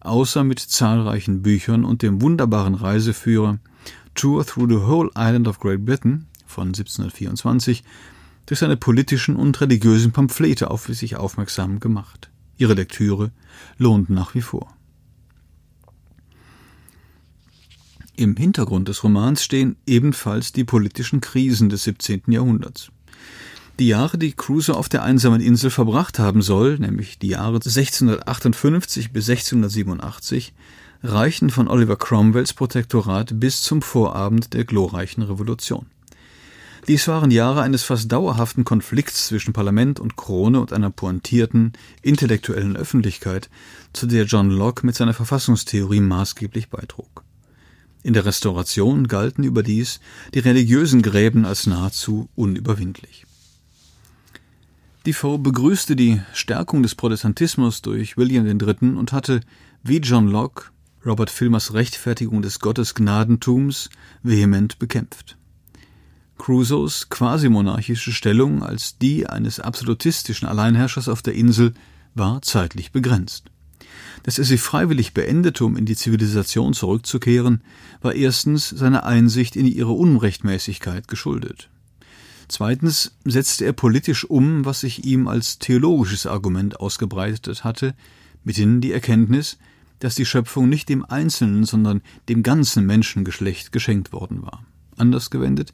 außer 0.00 0.44
mit 0.44 0.58
zahlreichen 0.58 1.40
Büchern 1.40 1.86
und 1.86 2.02
dem 2.02 2.20
wunderbaren 2.20 2.74
Reiseführer 2.74 3.60
Tour 4.14 4.44
Through 4.44 4.68
the 4.68 4.86
Whole 4.86 5.10
Island 5.16 5.48
of 5.48 5.58
Great 5.58 5.86
Britain 5.86 6.26
von 6.44 6.68
1724 6.68 7.82
durch 8.44 8.60
seine 8.60 8.76
politischen 8.76 9.36
und 9.36 9.58
religiösen 9.62 10.12
Pamphlete 10.12 10.70
auf 10.70 10.84
sich 10.84 11.16
aufmerksam 11.16 11.80
gemacht. 11.80 12.30
Ihre 12.58 12.74
Lektüre 12.74 13.30
lohnt 13.78 14.10
nach 14.10 14.34
wie 14.34 14.42
vor. 14.42 14.76
Im 18.16 18.36
Hintergrund 18.36 18.88
des 18.88 19.02
Romans 19.02 19.42
stehen 19.42 19.76
ebenfalls 19.86 20.52
die 20.52 20.64
politischen 20.64 21.22
Krisen 21.22 21.70
des 21.70 21.84
17. 21.84 22.24
Jahrhunderts. 22.26 22.90
Die 23.80 23.88
Jahre, 23.88 24.18
die 24.18 24.32
Crusoe 24.32 24.76
auf 24.76 24.88
der 24.88 25.02
einsamen 25.02 25.40
Insel 25.40 25.68
verbracht 25.68 26.20
haben 26.20 26.42
soll, 26.42 26.78
nämlich 26.78 27.18
die 27.18 27.28
Jahre 27.28 27.56
1658 27.56 29.12
bis 29.12 29.28
1687, 29.28 30.54
reichen 31.02 31.50
von 31.50 31.66
Oliver 31.66 31.96
Cromwells 31.96 32.52
Protektorat 32.52 33.40
bis 33.40 33.62
zum 33.62 33.82
Vorabend 33.82 34.54
der 34.54 34.64
glorreichen 34.64 35.24
Revolution. 35.24 35.86
Dies 36.86 37.08
waren 37.08 37.32
Jahre 37.32 37.62
eines 37.62 37.82
fast 37.82 38.12
dauerhaften 38.12 38.62
Konflikts 38.62 39.26
zwischen 39.26 39.52
Parlament 39.52 39.98
und 39.98 40.16
Krone 40.16 40.60
und 40.60 40.72
einer 40.72 40.90
pointierten, 40.90 41.72
intellektuellen 42.00 42.76
Öffentlichkeit, 42.76 43.50
zu 43.92 44.06
der 44.06 44.26
John 44.26 44.50
Locke 44.50 44.86
mit 44.86 44.94
seiner 44.94 45.14
Verfassungstheorie 45.14 46.00
maßgeblich 46.00 46.68
beitrug. 46.68 47.24
In 48.04 48.12
der 48.12 48.24
Restauration 48.24 49.08
galten 49.08 49.42
überdies 49.42 49.98
die 50.32 50.40
religiösen 50.40 51.02
Gräben 51.02 51.44
als 51.44 51.66
nahezu 51.66 52.28
unüberwindlich. 52.36 53.26
Defoe 55.06 55.38
begrüßte 55.38 55.96
die 55.96 56.22
Stärkung 56.32 56.82
des 56.82 56.94
Protestantismus 56.94 57.82
durch 57.82 58.16
William 58.16 58.46
III. 58.46 58.96
und 58.96 59.12
hatte, 59.12 59.40
wie 59.82 59.98
John 59.98 60.28
Locke, 60.28 60.70
Robert 61.04 61.28
Filmers 61.28 61.74
Rechtfertigung 61.74 62.40
des 62.40 62.58
Gottesgnadentums 62.58 63.90
vehement 64.22 64.78
bekämpft. 64.78 65.36
Crusoes 66.38 67.10
quasi-monarchische 67.10 68.12
Stellung 68.12 68.62
als 68.62 68.96
die 68.96 69.26
eines 69.26 69.60
absolutistischen 69.60 70.48
Alleinherrschers 70.48 71.10
auf 71.10 71.20
der 71.20 71.34
Insel 71.34 71.74
war 72.14 72.40
zeitlich 72.40 72.90
begrenzt. 72.90 73.50
Dass 74.22 74.38
er 74.38 74.44
sie 74.44 74.56
freiwillig 74.56 75.12
beendete, 75.12 75.66
um 75.66 75.76
in 75.76 75.84
die 75.84 75.96
Zivilisation 75.96 76.72
zurückzukehren, 76.72 77.62
war 78.00 78.14
erstens 78.14 78.70
seiner 78.70 79.04
Einsicht 79.04 79.54
in 79.54 79.66
ihre 79.66 79.92
Unrechtmäßigkeit 79.92 81.08
geschuldet. 81.08 81.68
Zweitens 82.54 83.10
setzte 83.24 83.64
er 83.64 83.72
politisch 83.72 84.30
um, 84.30 84.64
was 84.64 84.78
sich 84.78 85.04
ihm 85.04 85.26
als 85.26 85.58
theologisches 85.58 86.24
Argument 86.24 86.78
ausgebreitet 86.78 87.64
hatte, 87.64 87.96
mithin 88.44 88.80
die 88.80 88.92
Erkenntnis, 88.92 89.58
dass 89.98 90.14
die 90.14 90.24
Schöpfung 90.24 90.68
nicht 90.68 90.88
dem 90.88 91.04
einzelnen, 91.04 91.64
sondern 91.64 92.00
dem 92.28 92.44
ganzen 92.44 92.86
Menschengeschlecht 92.86 93.72
geschenkt 93.72 94.12
worden 94.12 94.44
war. 94.44 94.64
Anders 94.96 95.30
gewendet, 95.30 95.72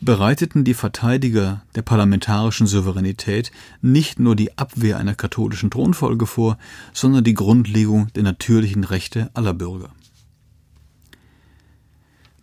bereiteten 0.00 0.64
die 0.64 0.74
Verteidiger 0.74 1.62
der 1.76 1.82
parlamentarischen 1.82 2.66
Souveränität 2.66 3.52
nicht 3.80 4.18
nur 4.18 4.34
die 4.34 4.58
Abwehr 4.58 4.98
einer 4.98 5.14
katholischen 5.14 5.70
Thronfolge 5.70 6.26
vor, 6.26 6.58
sondern 6.92 7.22
die 7.22 7.34
Grundlegung 7.34 8.12
der 8.14 8.24
natürlichen 8.24 8.82
Rechte 8.82 9.30
aller 9.34 9.54
Bürger. 9.54 9.90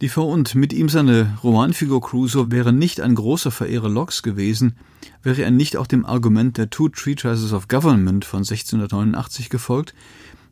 Defoe 0.04 0.26
und 0.26 0.54
mit 0.56 0.74
ihm 0.74 0.90
seine 0.90 1.38
Romanfigur 1.46 2.02
Crusoe 2.02 2.52
wäre 2.52 2.74
nicht 2.74 3.00
ein 3.00 3.16
großer 3.16 3.52
Verehrer 3.52 3.88
Locks 3.88 4.22
gewesen, 4.22 4.76
wäre 5.22 5.44
er 5.44 5.50
nicht 5.50 5.78
auch 5.78 5.88
dem 5.88 6.06
Argument 6.06 6.58
der 6.58 6.70
Two 6.70 6.90
Treatises 6.90 7.54
of 7.54 7.70
Government 7.70 8.26
von 8.26 8.40
1689 8.40 9.50
gefolgt, 9.50 9.96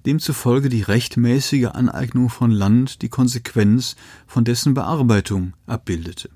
demzufolge 0.05 0.69
die 0.69 0.83
rechtmäßige 0.83 1.65
Aneignung 1.65 2.29
von 2.29 2.49
Land 2.49 3.01
die 3.01 3.09
Konsequenz 3.09 3.97
von 4.25 4.45
dessen 4.45 4.73
Bearbeitung 4.73 5.51
abbildete. 5.65 6.29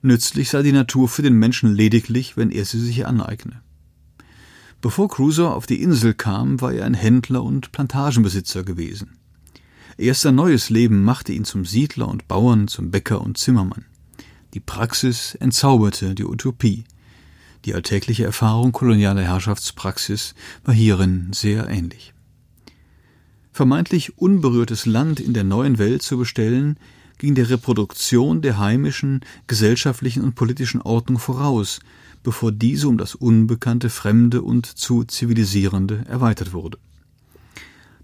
Nützlich 0.00 0.48
sei 0.48 0.62
die 0.62 0.72
Natur 0.72 1.10
für 1.10 1.20
den 1.20 1.34
Menschen 1.34 1.70
lediglich, 1.70 2.38
wenn 2.38 2.50
er 2.50 2.64
sie 2.64 2.80
sich 2.80 3.06
aneigne. 3.06 3.60
Bevor 4.80 5.10
Crusoe 5.10 5.50
auf 5.50 5.66
die 5.66 5.82
Insel 5.82 6.14
kam, 6.14 6.62
war 6.62 6.72
er 6.72 6.86
ein 6.86 6.94
Händler 6.94 7.42
und 7.42 7.72
Plantagenbesitzer 7.72 8.64
gewesen. 8.64 9.18
Erst 9.98 10.22
sein 10.22 10.34
neues 10.34 10.70
Leben 10.70 11.02
machte 11.04 11.32
ihn 11.32 11.44
zum 11.44 11.64
Siedler 11.64 12.08
und 12.08 12.28
Bauern, 12.28 12.68
zum 12.68 12.90
Bäcker 12.90 13.20
und 13.20 13.38
Zimmermann. 13.38 13.84
Die 14.54 14.60
Praxis 14.60 15.34
entzauberte 15.34 16.14
die 16.14 16.24
Utopie. 16.24 16.84
Die 17.64 17.74
alltägliche 17.74 18.24
Erfahrung 18.24 18.72
kolonialer 18.72 19.22
Herrschaftspraxis 19.22 20.34
war 20.64 20.74
hierin 20.74 21.30
sehr 21.32 21.68
ähnlich. 21.68 22.12
Vermeintlich 23.52 24.18
unberührtes 24.18 24.86
Land 24.86 25.20
in 25.20 25.34
der 25.34 25.44
neuen 25.44 25.78
Welt 25.78 26.02
zu 26.02 26.18
bestellen, 26.18 26.78
ging 27.18 27.34
der 27.34 27.50
Reproduktion 27.50 28.42
der 28.42 28.58
heimischen 28.58 29.20
gesellschaftlichen 29.46 30.24
und 30.24 30.34
politischen 30.34 30.80
Ordnung 30.82 31.18
voraus, 31.18 31.80
bevor 32.22 32.50
diese 32.50 32.88
um 32.88 32.98
das 32.98 33.14
Unbekannte, 33.14 33.90
Fremde 33.90 34.42
und 34.42 34.66
zu 34.66 35.04
Zivilisierende 35.04 36.04
erweitert 36.08 36.52
wurde. 36.52 36.78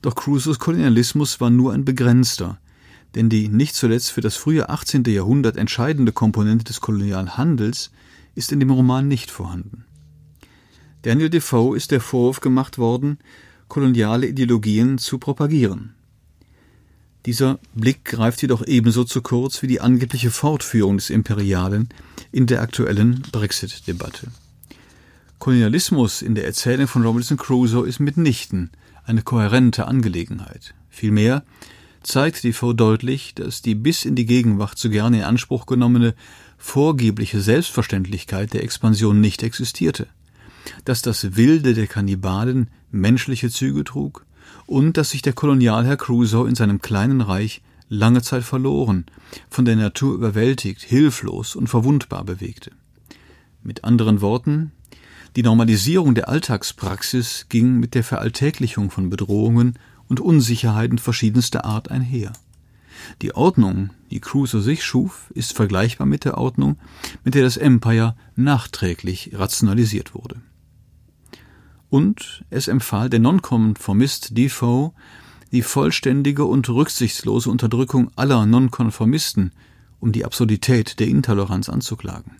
Doch 0.02 0.14
Crusoes 0.14 0.58
Kolonialismus 0.58 1.40
war 1.40 1.50
nur 1.50 1.72
ein 1.72 1.84
begrenzter, 1.84 2.58
denn 3.14 3.28
die 3.28 3.48
nicht 3.48 3.74
zuletzt 3.74 4.12
für 4.12 4.20
das 4.20 4.36
frühe 4.36 4.68
18. 4.68 5.04
Jahrhundert 5.04 5.56
entscheidende 5.56 6.12
Komponente 6.12 6.64
des 6.64 6.80
Kolonialhandels 6.80 7.90
ist 8.34 8.52
in 8.52 8.60
dem 8.60 8.70
Roman 8.70 9.08
nicht 9.08 9.30
vorhanden. 9.30 9.84
Daniel 11.02 11.30
Defoe 11.30 11.76
ist 11.76 11.90
der 11.90 12.00
Vorwurf 12.00 12.40
gemacht 12.40 12.78
worden, 12.78 13.18
koloniale 13.66 14.28
Ideologien 14.28 14.98
zu 14.98 15.18
propagieren. 15.18 15.94
Dieser 17.26 17.58
Blick 17.74 18.04
greift 18.04 18.40
jedoch 18.42 18.64
ebenso 18.66 19.04
zu 19.04 19.20
kurz 19.20 19.62
wie 19.62 19.66
die 19.66 19.80
angebliche 19.80 20.30
Fortführung 20.30 20.96
des 20.96 21.10
Imperialen 21.10 21.88
in 22.30 22.46
der 22.46 22.62
aktuellen 22.62 23.22
Brexit-Debatte. 23.32 24.28
Kolonialismus 25.38 26.22
in 26.22 26.34
der 26.34 26.46
Erzählung 26.46 26.86
von 26.86 27.04
Robinson 27.04 27.36
Crusoe 27.36 27.86
ist 27.86 28.00
mitnichten 28.00 28.70
eine 29.08 29.22
kohärente 29.22 29.86
Angelegenheit. 29.86 30.74
Vielmehr 30.90 31.42
zeigt 32.02 32.44
Defoe 32.44 32.74
deutlich, 32.74 33.34
dass 33.34 33.62
die 33.62 33.74
bis 33.74 34.04
in 34.04 34.14
die 34.14 34.26
Gegenwart 34.26 34.78
zu 34.78 34.90
gerne 34.90 35.18
in 35.18 35.22
Anspruch 35.24 35.66
genommene 35.66 36.14
vorgebliche 36.58 37.40
Selbstverständlichkeit 37.40 38.52
der 38.52 38.62
Expansion 38.62 39.20
nicht 39.20 39.42
existierte, 39.42 40.08
dass 40.84 41.02
das 41.02 41.36
Wilde 41.36 41.74
der 41.74 41.86
Kannibalen 41.86 42.68
menschliche 42.90 43.50
Züge 43.50 43.84
trug 43.84 44.26
und 44.66 44.96
dass 44.96 45.10
sich 45.10 45.22
der 45.22 45.32
Kolonialherr 45.32 45.96
Crusoe 45.96 46.48
in 46.48 46.54
seinem 46.54 46.80
kleinen 46.80 47.20
Reich 47.20 47.62
lange 47.88 48.22
Zeit 48.22 48.44
verloren, 48.44 49.06
von 49.48 49.64
der 49.64 49.76
Natur 49.76 50.14
überwältigt, 50.14 50.82
hilflos 50.82 51.56
und 51.56 51.68
verwundbar 51.68 52.24
bewegte. 52.24 52.72
Mit 53.62 53.84
anderen 53.84 54.20
Worten, 54.20 54.72
die 55.38 55.44
Normalisierung 55.44 56.16
der 56.16 56.28
Alltagspraxis 56.28 57.46
ging 57.48 57.78
mit 57.78 57.94
der 57.94 58.02
Veralltäglichung 58.02 58.90
von 58.90 59.08
Bedrohungen 59.08 59.78
und 60.08 60.18
Unsicherheiten 60.18 60.98
verschiedenster 60.98 61.64
Art 61.64 61.92
einher. 61.92 62.32
Die 63.22 63.36
Ordnung, 63.36 63.90
die 64.10 64.18
Crusoe 64.18 64.60
sich 64.60 64.82
schuf, 64.82 65.30
ist 65.36 65.52
vergleichbar 65.52 66.08
mit 66.08 66.24
der 66.24 66.38
Ordnung, 66.38 66.76
mit 67.22 67.36
der 67.36 67.44
das 67.44 67.56
Empire 67.56 68.16
nachträglich 68.34 69.30
rationalisiert 69.32 70.12
wurde. 70.12 70.42
Und 71.88 72.44
es 72.50 72.66
empfahl 72.66 73.08
der 73.08 73.20
Nonkonformist 73.20 74.36
Defoe, 74.36 74.90
die 75.52 75.62
vollständige 75.62 76.46
und 76.46 76.68
rücksichtslose 76.68 77.48
Unterdrückung 77.48 78.10
aller 78.16 78.44
Nonkonformisten, 78.44 79.52
um 80.00 80.10
die 80.10 80.24
Absurdität 80.24 80.98
der 80.98 81.06
Intoleranz 81.06 81.68
anzuklagen. 81.68 82.32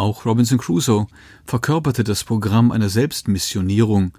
Auch 0.00 0.24
Robinson 0.24 0.56
Crusoe 0.56 1.08
verkörperte 1.44 2.04
das 2.04 2.24
Programm 2.24 2.72
einer 2.72 2.88
Selbstmissionierung, 2.88 4.12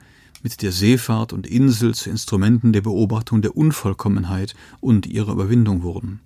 mit 0.43 0.61
der 0.61 0.71
Seefahrt 0.71 1.33
und 1.33 1.47
Insel 1.47 1.95
zu 1.95 2.11
Instrumenten 2.11 2.71
der 2.71 2.81
Beobachtung 2.81 3.41
der 3.41 3.57
Unvollkommenheit 3.57 4.53
und 4.79 5.07
ihrer 5.07 5.31
Überwindung 5.31 5.81
wurden. 5.81 6.19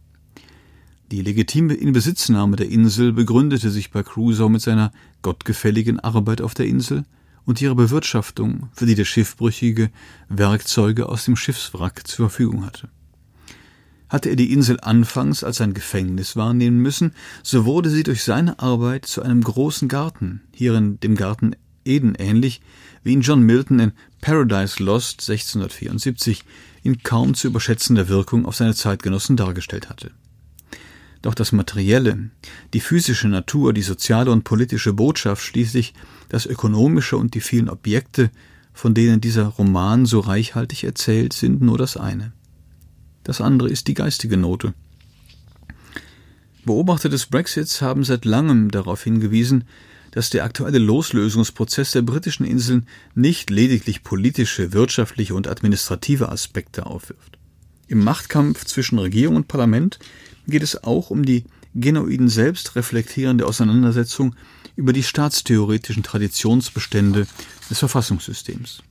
Die 1.10 1.22
legitime 1.22 1.74
Inbesitznahme 1.74 2.58
der 2.58 2.68
Insel 2.68 3.14
begründete 3.14 3.70
sich 3.70 3.92
bei 3.92 4.04
Crusoe 4.04 4.50
mit 4.50 4.62
seiner 4.62 4.92
gottgefälligen 5.22 6.02
Arbeit 6.02 6.42
auf 6.42 6.54
der 6.54 6.66
Insel 6.66 7.06
und 7.46 7.62
ihrer 7.62 7.76
Bewirtschaftung, 7.76 8.68
für 8.74 8.86
die 8.86 8.96
der 8.96 9.06
Schiffbrüchige 9.06 9.90
Werkzeuge 10.28 11.08
aus 11.08 11.24
dem 11.24 11.38
Schiffswrack 11.38 12.06
zur 12.06 12.30
Verfügung 12.30 12.66
hatte. 12.66 12.90
Hatte 14.10 14.30
er 14.30 14.36
die 14.36 14.54
Insel 14.54 14.80
anfangs 14.82 15.44
als 15.44 15.62
ein 15.62 15.74
Gefängnis 15.74 16.36
wahrnehmen 16.36 16.80
müssen, 16.80 17.14
so 17.44 17.66
wurde 17.66 17.90
sie 17.90 18.04
durch 18.04 18.24
seine 18.24 18.60
Arbeit 18.60 19.06
zu 19.06 19.22
einem 19.22 19.42
großen 19.42 19.88
Garten, 19.88 20.42
hierin 20.54 21.00
dem 21.00 21.16
Garten 21.16 21.56
Eden 21.86 22.16
ähnlich, 22.16 22.62
wie 23.04 23.14
ihn 23.14 23.22
John 23.22 23.42
Milton 23.42 23.80
in 23.80 23.92
Paradise 24.22 24.84
Lost 24.84 25.22
1674 25.30 26.44
in 26.84 27.02
kaum 27.04 27.34
zu 27.36 27.48
überschätzender 27.48 28.10
Wirkung 28.10 28.46
auf 28.46 28.56
seine 28.56 28.76
Zeitgenossen 28.76 29.38
dargestellt 29.38 29.90
hatte. 29.90 30.12
Doch 31.22 31.34
das 31.34 31.52
Materielle, 31.52 32.30
die 32.74 32.80
physische 32.80 33.28
Natur, 33.28 33.74
die 33.74 33.82
soziale 33.82 34.32
und 34.32 34.44
politische 34.44 34.94
Botschaft, 34.94 35.44
schließlich 35.44 35.94
das 36.30 36.46
Ökonomische 36.46 37.18
und 37.18 37.34
die 37.34 37.42
vielen 37.42 37.70
Objekte, 37.70 38.30
von 38.74 38.94
denen 38.94 39.22
dieser 39.22 39.46
Roman 39.46 40.06
so 40.06 40.20
reichhaltig 40.20 40.84
erzählt, 40.84 41.34
sind 41.34 41.62
nur 41.62 41.78
das 41.78 41.98
eine. 41.98 42.34
Das 43.26 43.42
andere 43.42 43.70
ist 43.70 43.88
die 43.88 43.96
geistige 43.96 44.38
Note. 44.38 44.74
Beobachter 46.64 47.10
des 47.10 47.26
Brexits 47.26 47.82
haben 47.82 48.04
seit 48.04 48.24
langem 48.24 48.72
darauf 48.72 49.04
hingewiesen, 49.04 49.66
dass 50.12 50.30
der 50.30 50.46
aktuelle 50.46 50.78
Loslösungsprozess 50.78 51.92
der 51.92 52.04
britischen 52.04 52.46
Inseln 52.46 52.88
nicht 53.16 53.50
lediglich 53.50 54.04
politische, 54.04 54.72
wirtschaftliche 54.72 55.36
und 55.36 55.48
administrative 55.48 56.30
Aspekte 56.30 56.86
aufwirft. 56.86 57.38
Im 57.88 58.04
Machtkampf 58.04 58.64
zwischen 58.64 58.98
Regierung 58.98 59.36
und 59.36 59.48
Parlament 59.48 60.00
geht 60.48 60.64
es 60.64 60.84
auch 60.84 61.10
um 61.10 61.26
die 61.26 61.44
genuin 61.74 62.30
selbst 62.30 62.76
reflektierende 62.76 63.46
Auseinandersetzung 63.46 64.36
über 64.76 64.94
die 64.94 65.04
staatstheoretischen 65.04 66.04
Traditionsbestände 66.04 67.28
des 67.70 67.80
Verfassungssystems. 67.80 68.82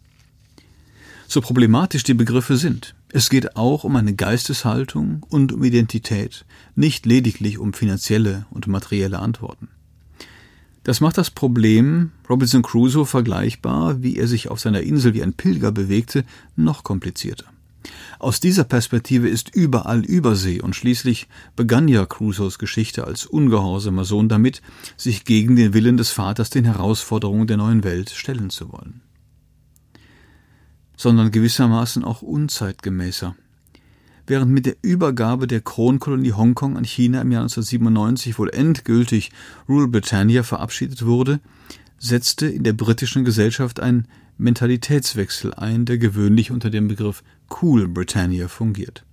So 1.27 1.41
problematisch 1.41 2.03
die 2.03 2.15
Begriffe 2.15 2.57
sind, 2.57 2.95
es 3.15 3.31
geht 3.31 3.55
auch 3.55 3.85
um 3.85 3.95
eine 3.95 4.13
Geisteshaltung 4.13 5.25
und 5.29 5.53
um 5.53 5.63
Identität, 5.63 6.45
nicht 6.75 7.07
lediglich 7.07 7.59
um 7.59 7.73
finanzielle 7.73 8.45
und 8.51 8.67
materielle 8.67 9.21
Antworten. 9.21 9.69
Das 10.83 11.01
macht 11.01 11.17
das 11.17 11.31
Problem 11.31 12.11
Robinson 12.29 12.63
Crusoe 12.63 13.07
vergleichbar, 13.07 14.03
wie 14.03 14.17
er 14.17 14.27
sich 14.27 14.49
auf 14.49 14.59
seiner 14.59 14.81
Insel 14.81 15.15
wie 15.15 15.23
ein 15.23 15.33
Pilger 15.33 15.71
bewegte, 15.71 16.25
noch 16.57 16.83
komplizierter. 16.83 17.45
Aus 18.19 18.41
dieser 18.41 18.65
Perspektive 18.65 19.29
ist 19.29 19.55
überall 19.55 20.05
Übersee 20.05 20.61
und 20.61 20.75
schließlich 20.75 21.29
begann 21.55 21.87
ja 21.87 22.07
Crusoes 22.07 22.59
Geschichte 22.59 23.07
als 23.07 23.27
ungehorsamer 23.27 24.05
Sohn 24.05 24.29
damit, 24.29 24.61
sich 24.97 25.25
gegen 25.25 25.55
den 25.55 25.73
Willen 25.73 25.97
des 25.97 26.11
Vaters 26.11 26.51
den 26.51 26.65
Herausforderungen 26.65 27.47
der 27.47 27.59
neuen 27.59 27.85
Welt 27.85 28.11
stellen 28.11 28.51
zu 28.51 28.73
wollen. 28.73 29.04
Sondern 30.97 31.31
gewissermaßen 31.31 32.05
auch 32.05 32.23
unzeitgemäßer. 32.23 33.35
Während 34.27 34.53
mit 34.53 34.65
der 34.65 34.77
Übergabe 34.81 35.47
der 35.47 35.61
Kronkolonie 35.61 36.33
Hongkong 36.33 36.77
an 36.77 36.85
China 36.85 37.21
im 37.21 37.33
Jahr 37.33 37.43
1997 37.43 38.39
wohl 38.39 38.49
endgültig 38.51 39.33
Rule 39.69 39.89
Britannia 39.89 40.43
verabschiedet 40.43 41.05
wurde, 41.05 41.41
setzte 41.99 42.47
in 42.47 42.63
der 42.63 42.73
britischen 42.73 43.25
Gesellschaft 43.25 43.81
ein 43.81 44.09
Mentalitätswechsel 44.39 45.55
ein, 45.55 45.85
der 45.85 45.99
gewöhnlich 45.99 46.51
unter 46.51 46.71
dem 46.71 46.89
Begriff 46.89 47.23
Cool 47.51 47.87
Britannia 47.87 48.49
fungiert. 48.49 49.05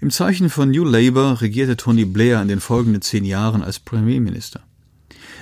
Im 0.00 0.10
Zeichen 0.10 0.50
von 0.50 0.70
New 0.70 0.84
Labour 0.84 1.40
regierte 1.40 1.76
Tony 1.76 2.04
Blair 2.04 2.42
in 2.42 2.48
den 2.48 2.60
folgenden 2.60 3.02
zehn 3.02 3.24
Jahren 3.24 3.62
als 3.62 3.78
Premierminister. 3.78 4.60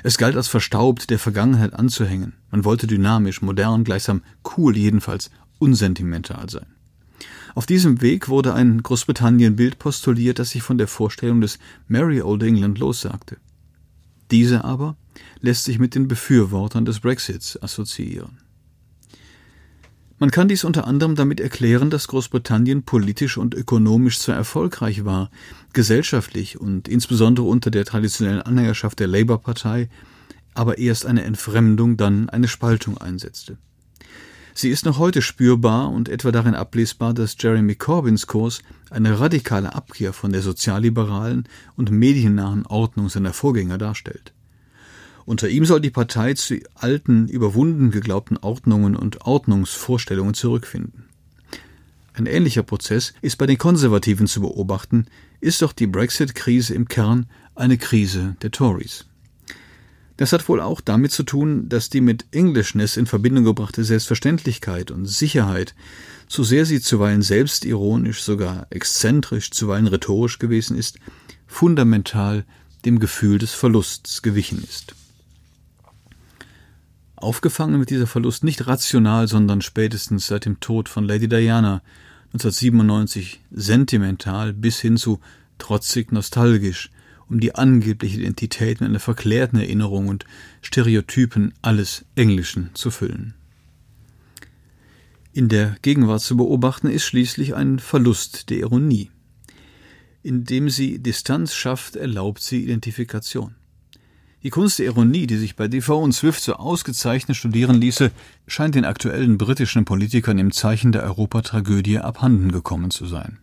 Es 0.05 0.19
galt 0.19 0.37
als 0.37 0.49
verstaubt 0.49 1.11
der 1.11 1.19
Vergangenheit 1.19 1.75
anzuhängen. 1.75 2.35
Man 2.51 2.65
wollte 2.65 2.87
dynamisch, 2.87 3.41
modern, 3.43 3.85
gleichsam 3.85 4.23
cool, 4.57 4.77
jedenfalls 4.77 5.31
unsentimental 5.62 6.51
sein. 6.51 6.66
Auf 7.55 7.66
diesem 7.66 8.01
Weg 8.01 8.29
wurde 8.29 8.53
ein 8.53 8.83
Großbritannien-Bild 8.83 9.79
postuliert, 9.79 10.40
das 10.40 10.51
sich 10.51 10.62
von 10.62 10.77
der 10.77 10.88
Vorstellung 10.88 11.40
des 11.40 11.61
Merry 11.87 12.20
Old 12.20 12.42
England 12.42 12.79
lossagte. 12.81 13.37
Diese 14.33 14.64
aber 14.64 14.96
lässt 15.40 15.64
sich 15.64 15.79
mit 15.79 15.94
den 15.94 16.09
Befürwortern 16.09 16.85
des 16.85 16.98
Brexits 17.01 17.62
assoziieren. 17.62 18.38
Man 20.18 20.31
kann 20.31 20.48
dies 20.48 20.64
unter 20.64 20.87
anderem 20.87 21.14
damit 21.14 21.40
erklären, 21.40 21.90
dass 21.90 22.09
Großbritannien 22.09 22.83
politisch 22.85 23.37
und 23.37 23.55
ökonomisch 23.55 24.18
zwar 24.18 24.37
erfolgreich 24.37 25.05
war, 25.05 25.31
gesellschaftlich 25.72 26.61
und 26.61 26.88
insbesondere 26.88 27.46
unter 27.46 27.70
der 27.70 27.85
traditionellen 27.85 28.42
Anhängerschaft 28.42 28.98
der 29.01 29.09
Labour-Partei, 29.09 29.88
aber 30.55 30.79
erst 30.79 31.07
eine 31.07 31.25
Entfremdung, 31.25 31.96
dann 31.96 32.29
eine 32.31 32.48
Spaltung 32.48 32.98
einsetzte. 32.98 33.59
Sie 34.55 34.69
ist 34.69 34.85
noch 34.85 34.99
heute 34.99 35.23
spürbar 35.23 35.91
und 35.91 36.09
etwa 36.09 36.31
darin 36.31 36.55
ablesbar, 36.55 37.15
dass 37.15 37.37
Jeremy 37.38 37.75
Corbyns 37.75 38.27
Kurs 38.27 38.62
eine 38.91 39.19
radikale 39.19 39.75
Abkehr 39.75 40.12
von 40.12 40.33
der 40.33 40.43
sozialliberalen 40.43 41.49
und 41.77 41.91
mediennahen 41.91 42.67
Ordnung 42.67 43.09
seiner 43.09 43.33
Vorgänger 43.33 43.79
darstellt. 43.79 44.33
Unter 45.25 45.49
ihm 45.49 45.65
soll 45.65 45.81
die 45.81 45.91
Partei 45.91 46.35
zu 46.35 46.59
alten, 46.75 47.29
überwunden 47.29 47.91
geglaubten 47.91 48.37
Ordnungen 48.37 48.97
und 48.97 49.23
Ordnungsvorstellungen 49.23 50.35
zurückfinden. 50.35 51.05
Ein 52.15 52.27
ähnlicher 52.27 52.62
Prozess 52.62 53.15
ist 53.23 53.38
bei 53.38 53.47
den 53.47 53.57
Konservativen 53.57 54.27
zu 54.27 54.43
beobachten, 54.43 55.07
ist 55.41 55.62
doch 55.62 55.73
die 55.73 55.87
Brexit-Krise 55.87 56.75
im 56.75 56.88
Kern 56.88 57.27
eine 57.55 57.79
Krise 57.79 58.37
der 58.43 58.51
Tories. 58.51 59.07
Das 60.16 60.33
hat 60.33 60.48
wohl 60.48 60.61
auch 60.61 60.81
damit 60.81 61.12
zu 61.12 61.22
tun, 61.22 61.68
dass 61.68 61.88
die 61.88 62.01
mit 62.01 62.27
Englishness 62.33 62.96
in 62.96 63.07
Verbindung 63.07 63.44
gebrachte 63.44 63.83
Selbstverständlichkeit 63.85 64.90
und 64.90 65.07
Sicherheit, 65.07 65.75
so 66.29 66.44
sehr 66.44 66.66
sie 66.66 66.81
zuweilen 66.81 67.22
selbstironisch, 67.22 68.22
sogar 68.22 68.66
exzentrisch, 68.70 69.51
zuweilen 69.51 69.87
rhetorisch 69.87 70.38
gewesen 70.38 70.77
ist, 70.77 70.98
fundamental 71.46 72.44
dem 72.85 72.98
Gefühl 72.98 73.38
des 73.38 73.53
Verlusts 73.53 74.22
gewichen 74.22 74.62
ist. 74.62 74.94
Aufgefangen 77.16 77.79
wird 77.79 77.90
dieser 77.90 78.09
Verlust 78.09 78.42
nicht 78.42 78.66
rational, 78.66 79.29
sondern 79.29 79.62
spätestens 79.62 80.27
seit 80.27 80.44
dem 80.44 80.59
Tod 80.59 80.88
von 80.88 81.05
Lady 81.05 81.29
Diana 81.29 81.81
1997 82.33 83.40
sentimental 83.53 84.53
bis 84.53 84.81
hin 84.81 84.96
zu 84.96 85.20
trotzig 85.59 86.11
nostalgisch, 86.11 86.90
um 87.33 87.40
die 87.40 87.55
angebliche 87.55 88.21
Identität 88.21 88.81
mit 88.81 88.90
einer 88.90 89.01
verklärten 89.01 89.57
Erinnerung 89.57 90.09
und 90.09 90.27
Stereotypen 90.61 91.55
alles 91.62 92.05
Englischen 92.14 92.71
zu 92.75 92.90
füllen. 92.90 93.35
In 95.33 95.49
der 95.49 95.77
Gegenwart 95.81 96.21
zu 96.21 96.37
beobachten 96.37 96.88
ist 96.88 97.05
schließlich 97.05 97.55
ein 97.55 97.79
Verlust 97.79 98.51
der 98.51 98.59
Ironie. 98.59 99.11
Indem 100.23 100.68
sie 100.68 100.99
Distanz 100.99 101.55
schafft, 101.55 101.97
erlaubt 101.97 102.42
sie 102.42 102.62
Identifikation. 102.62 103.55
Die 104.42 104.51
Kunst 104.51 104.79
der 104.79 104.87
Ironie, 104.87 105.27
die 105.27 105.38
sich 105.38 105.57
bei 105.57 105.68
Defoe 105.68 106.03
und 106.03 106.12
Swift 106.12 106.42
so 106.42 106.55
ausgezeichnet 106.55 107.38
studieren 107.38 107.81
ließe, 107.81 108.11
scheint 108.47 108.75
den 108.75 108.85
aktuellen 108.85 109.38
britischen 109.38 109.87
Politikern 109.87 110.37
im 110.38 110.53
Zeichen 110.53 110.92
der 110.92 111.05
Europatragödie 111.05 111.99
abhanden 111.99 112.53
gekommen 112.53 112.90
zu 112.90 113.07
sein. 113.07 113.38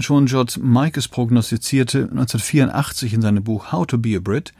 Schon 0.00 0.26
George 0.26 0.60
Michael 0.62 1.02
prognostizierte 1.10 2.02
1984 2.02 3.14
in 3.14 3.22
seinem 3.22 3.42
Buch 3.42 3.72
How 3.72 3.84
to 3.84 3.98
be 3.98 4.16
a 4.16 4.20
Brit, 4.20 4.52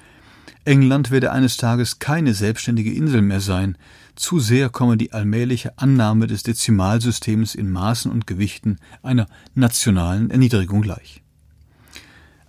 England 0.64 1.10
werde 1.10 1.32
eines 1.32 1.56
Tages 1.56 2.00
keine 2.00 2.34
selbstständige 2.34 2.92
Insel 2.92 3.22
mehr 3.22 3.40
sein, 3.40 3.78
zu 4.16 4.40
sehr 4.40 4.68
komme 4.68 4.96
die 4.96 5.12
allmähliche 5.12 5.78
Annahme 5.78 6.26
des 6.26 6.42
Dezimalsystems 6.42 7.54
in 7.54 7.70
Maßen 7.70 8.10
und 8.10 8.26
Gewichten 8.26 8.78
einer 9.02 9.28
nationalen 9.54 10.30
Erniedrigung 10.30 10.82
gleich. 10.82 11.22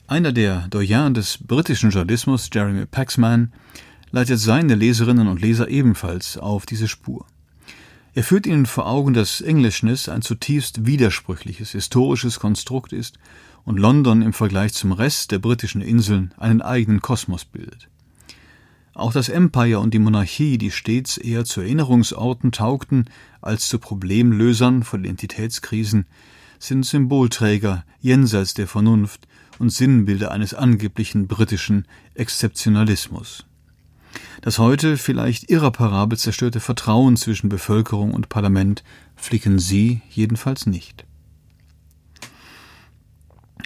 Einer 0.08 0.32
der 0.32 0.67
Doyens 0.69 1.13
des 1.13 1.38
britischen 1.38 1.91
Journalismus, 1.91 2.49
Jeremy 2.52 2.88
Paxman, 2.88 3.54
leitet 4.10 4.39
seine 4.39 4.73
Leserinnen 4.73 5.28
und 5.28 5.39
Leser 5.39 5.69
ebenfalls 5.69 6.39
auf 6.39 6.65
diese 6.65 6.88
Spur. 6.88 7.28
Er 8.13 8.23
führt 8.23 8.47
ihnen 8.47 8.65
vor 8.65 8.87
Augen, 8.87 9.13
dass 9.13 9.41
Englishness 9.41 10.09
ein 10.09 10.21
zutiefst 10.21 10.85
widersprüchliches 10.85 11.71
historisches 11.71 12.39
Konstrukt 12.39 12.91
ist 12.91 13.19
und 13.65 13.77
London 13.77 14.21
im 14.21 14.33
Vergleich 14.33 14.73
zum 14.73 14.91
Rest 14.91 15.31
der 15.31 15.39
britischen 15.39 15.81
Inseln 15.81 16.33
einen 16.37 16.61
eigenen 16.61 17.01
Kosmos 17.01 17.45
bildet. 17.45 17.87
Auch 18.95 19.13
das 19.13 19.29
Empire 19.29 19.79
und 19.79 19.93
die 19.93 19.99
Monarchie, 19.99 20.57
die 20.57 20.71
stets 20.71 21.17
eher 21.17 21.45
zu 21.45 21.61
Erinnerungsorten 21.61 22.51
taugten 22.51 23.05
als 23.41 23.69
zu 23.69 23.79
Problemlösern 23.79 24.83
von 24.83 25.03
Identitätskrisen, 25.03 26.05
sind 26.57 26.85
Symbolträger 26.85 27.85
jenseits 28.01 28.53
der 28.55 28.67
Vernunft 28.67 29.27
und 29.59 29.69
Sinnbilder 29.69 30.31
eines 30.31 30.53
angeblichen 30.53 31.27
britischen 31.27 31.87
Exzeptionalismus. 32.15 33.45
Das 34.41 34.57
heute 34.57 34.97
vielleicht 34.97 35.49
irreparabel 35.49 36.17
zerstörte 36.17 36.59
Vertrauen 36.59 37.17
zwischen 37.17 37.49
Bevölkerung 37.49 38.13
und 38.13 38.29
Parlament 38.29 38.83
flicken 39.15 39.59
Sie 39.59 40.01
jedenfalls 40.09 40.65
nicht. 40.65 41.05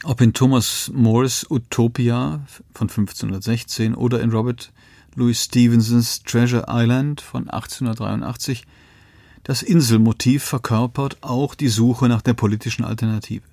Ob 0.04 0.20
in 0.20 0.34
Thomas 0.34 0.92
Moores 0.94 1.46
Utopia 1.50 2.42
von 2.74 2.90
1516 2.90 3.96
oder 3.96 4.22
in 4.22 4.32
Robert 4.32 4.74
Louis 5.16 5.44
Stevensons 5.44 6.24
Treasure 6.24 6.66
Island 6.68 7.22
von 7.22 7.50
1883, 7.50 8.66
das 9.44 9.62
Inselmotiv 9.62 10.44
verkörpert 10.44 11.18
auch 11.22 11.56
die 11.56 11.68
Suche 11.68 12.10
nach 12.10 12.22
der 12.22 12.34
politischen 12.34 12.84
Alternative. 12.84 13.44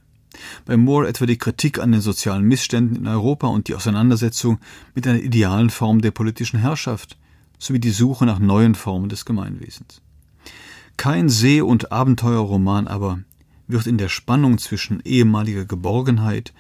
Bei 0.64 0.77
Moore 0.77 1.09
etwa 1.09 1.27
die 1.27 1.38
Kritik 1.38 1.79
an 1.79 1.93
den 1.93 2.01
sozialen 2.01 2.45
Missständen 2.45 2.97
in 2.97 3.07
Europa 3.07 3.49
und 3.49 3.69
die 3.69 3.75
Auseinandersetzung 3.75 4.59
mit 4.95 5.07
einer 5.07 5.21
idealen 5.21 5.71
Form 5.71 6.01
der 6.01 6.11
politischen 6.11 6.61
Herrschaft 6.61 7.16
sowie 7.59 7.81
die 7.81 7.90
Suche 7.90 8.27
nach 8.27 8.38
neuen 8.38 8.75
Formen 8.75 9.09
des 9.09 9.25
Gemeinwesens. 9.25 10.01
Kein 10.97 11.29
See- 11.29 11.62
und 11.62 11.93
Abenteuerroman 11.93 12.87
aber 12.87 13.21
wird 13.69 13.87
in 13.87 13.99
der 13.99 14.09
Spannung 14.09 14.59
zwischen 14.59 15.01
ehemaliger 15.05 15.64
Geborgenheit 15.64 16.53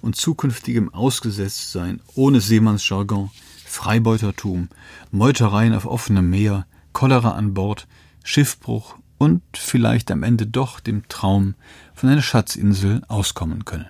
und 0.00 0.16
zukünftigem 0.16 0.92
Ausgesetztsein 0.92 2.00
ohne 2.14 2.40
Seemannsjargon, 2.40 3.30
Freibeutertum, 3.64 4.68
Meutereien 5.10 5.74
auf 5.74 5.86
offenem 5.86 6.30
Meer, 6.30 6.66
Cholera 6.92 7.32
an 7.32 7.54
Bord, 7.54 7.86
Schiffbruch 8.22 8.96
und 9.18 9.42
vielleicht 9.54 10.10
am 10.10 10.22
Ende 10.22 10.46
doch 10.46 10.80
dem 10.80 11.08
Traum 11.08 11.54
von 11.98 12.08
einer 12.08 12.22
Schatzinsel 12.22 13.02
auskommen 13.08 13.64
können. 13.64 13.86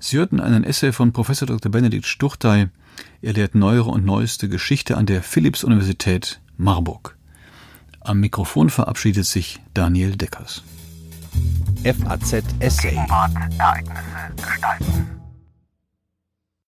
Sie 0.00 0.16
hörten 0.16 0.40
einen 0.40 0.64
Essay 0.64 0.92
von 0.92 1.12
Professor 1.12 1.46
Dr. 1.46 1.70
Benedikt 1.70 2.06
Stuchtey. 2.06 2.68
Er 3.22 3.32
lehrt 3.32 3.54
neuere 3.54 3.90
und 3.90 4.04
neueste 4.04 4.48
Geschichte 4.48 4.96
an 4.96 5.06
der 5.06 5.22
Philipps-Universität 5.22 6.40
Marburg. 6.56 7.16
Am 8.00 8.20
Mikrofon 8.20 8.70
verabschiedet 8.70 9.26
sich 9.26 9.60
Daniel 9.74 10.16
Deckers. 10.16 10.62
FAZ 11.84 12.44
Essay. 12.60 12.90
Gegenwart, 12.90 13.32
Ereignisse 13.58 14.34
gestalten. 14.36 15.18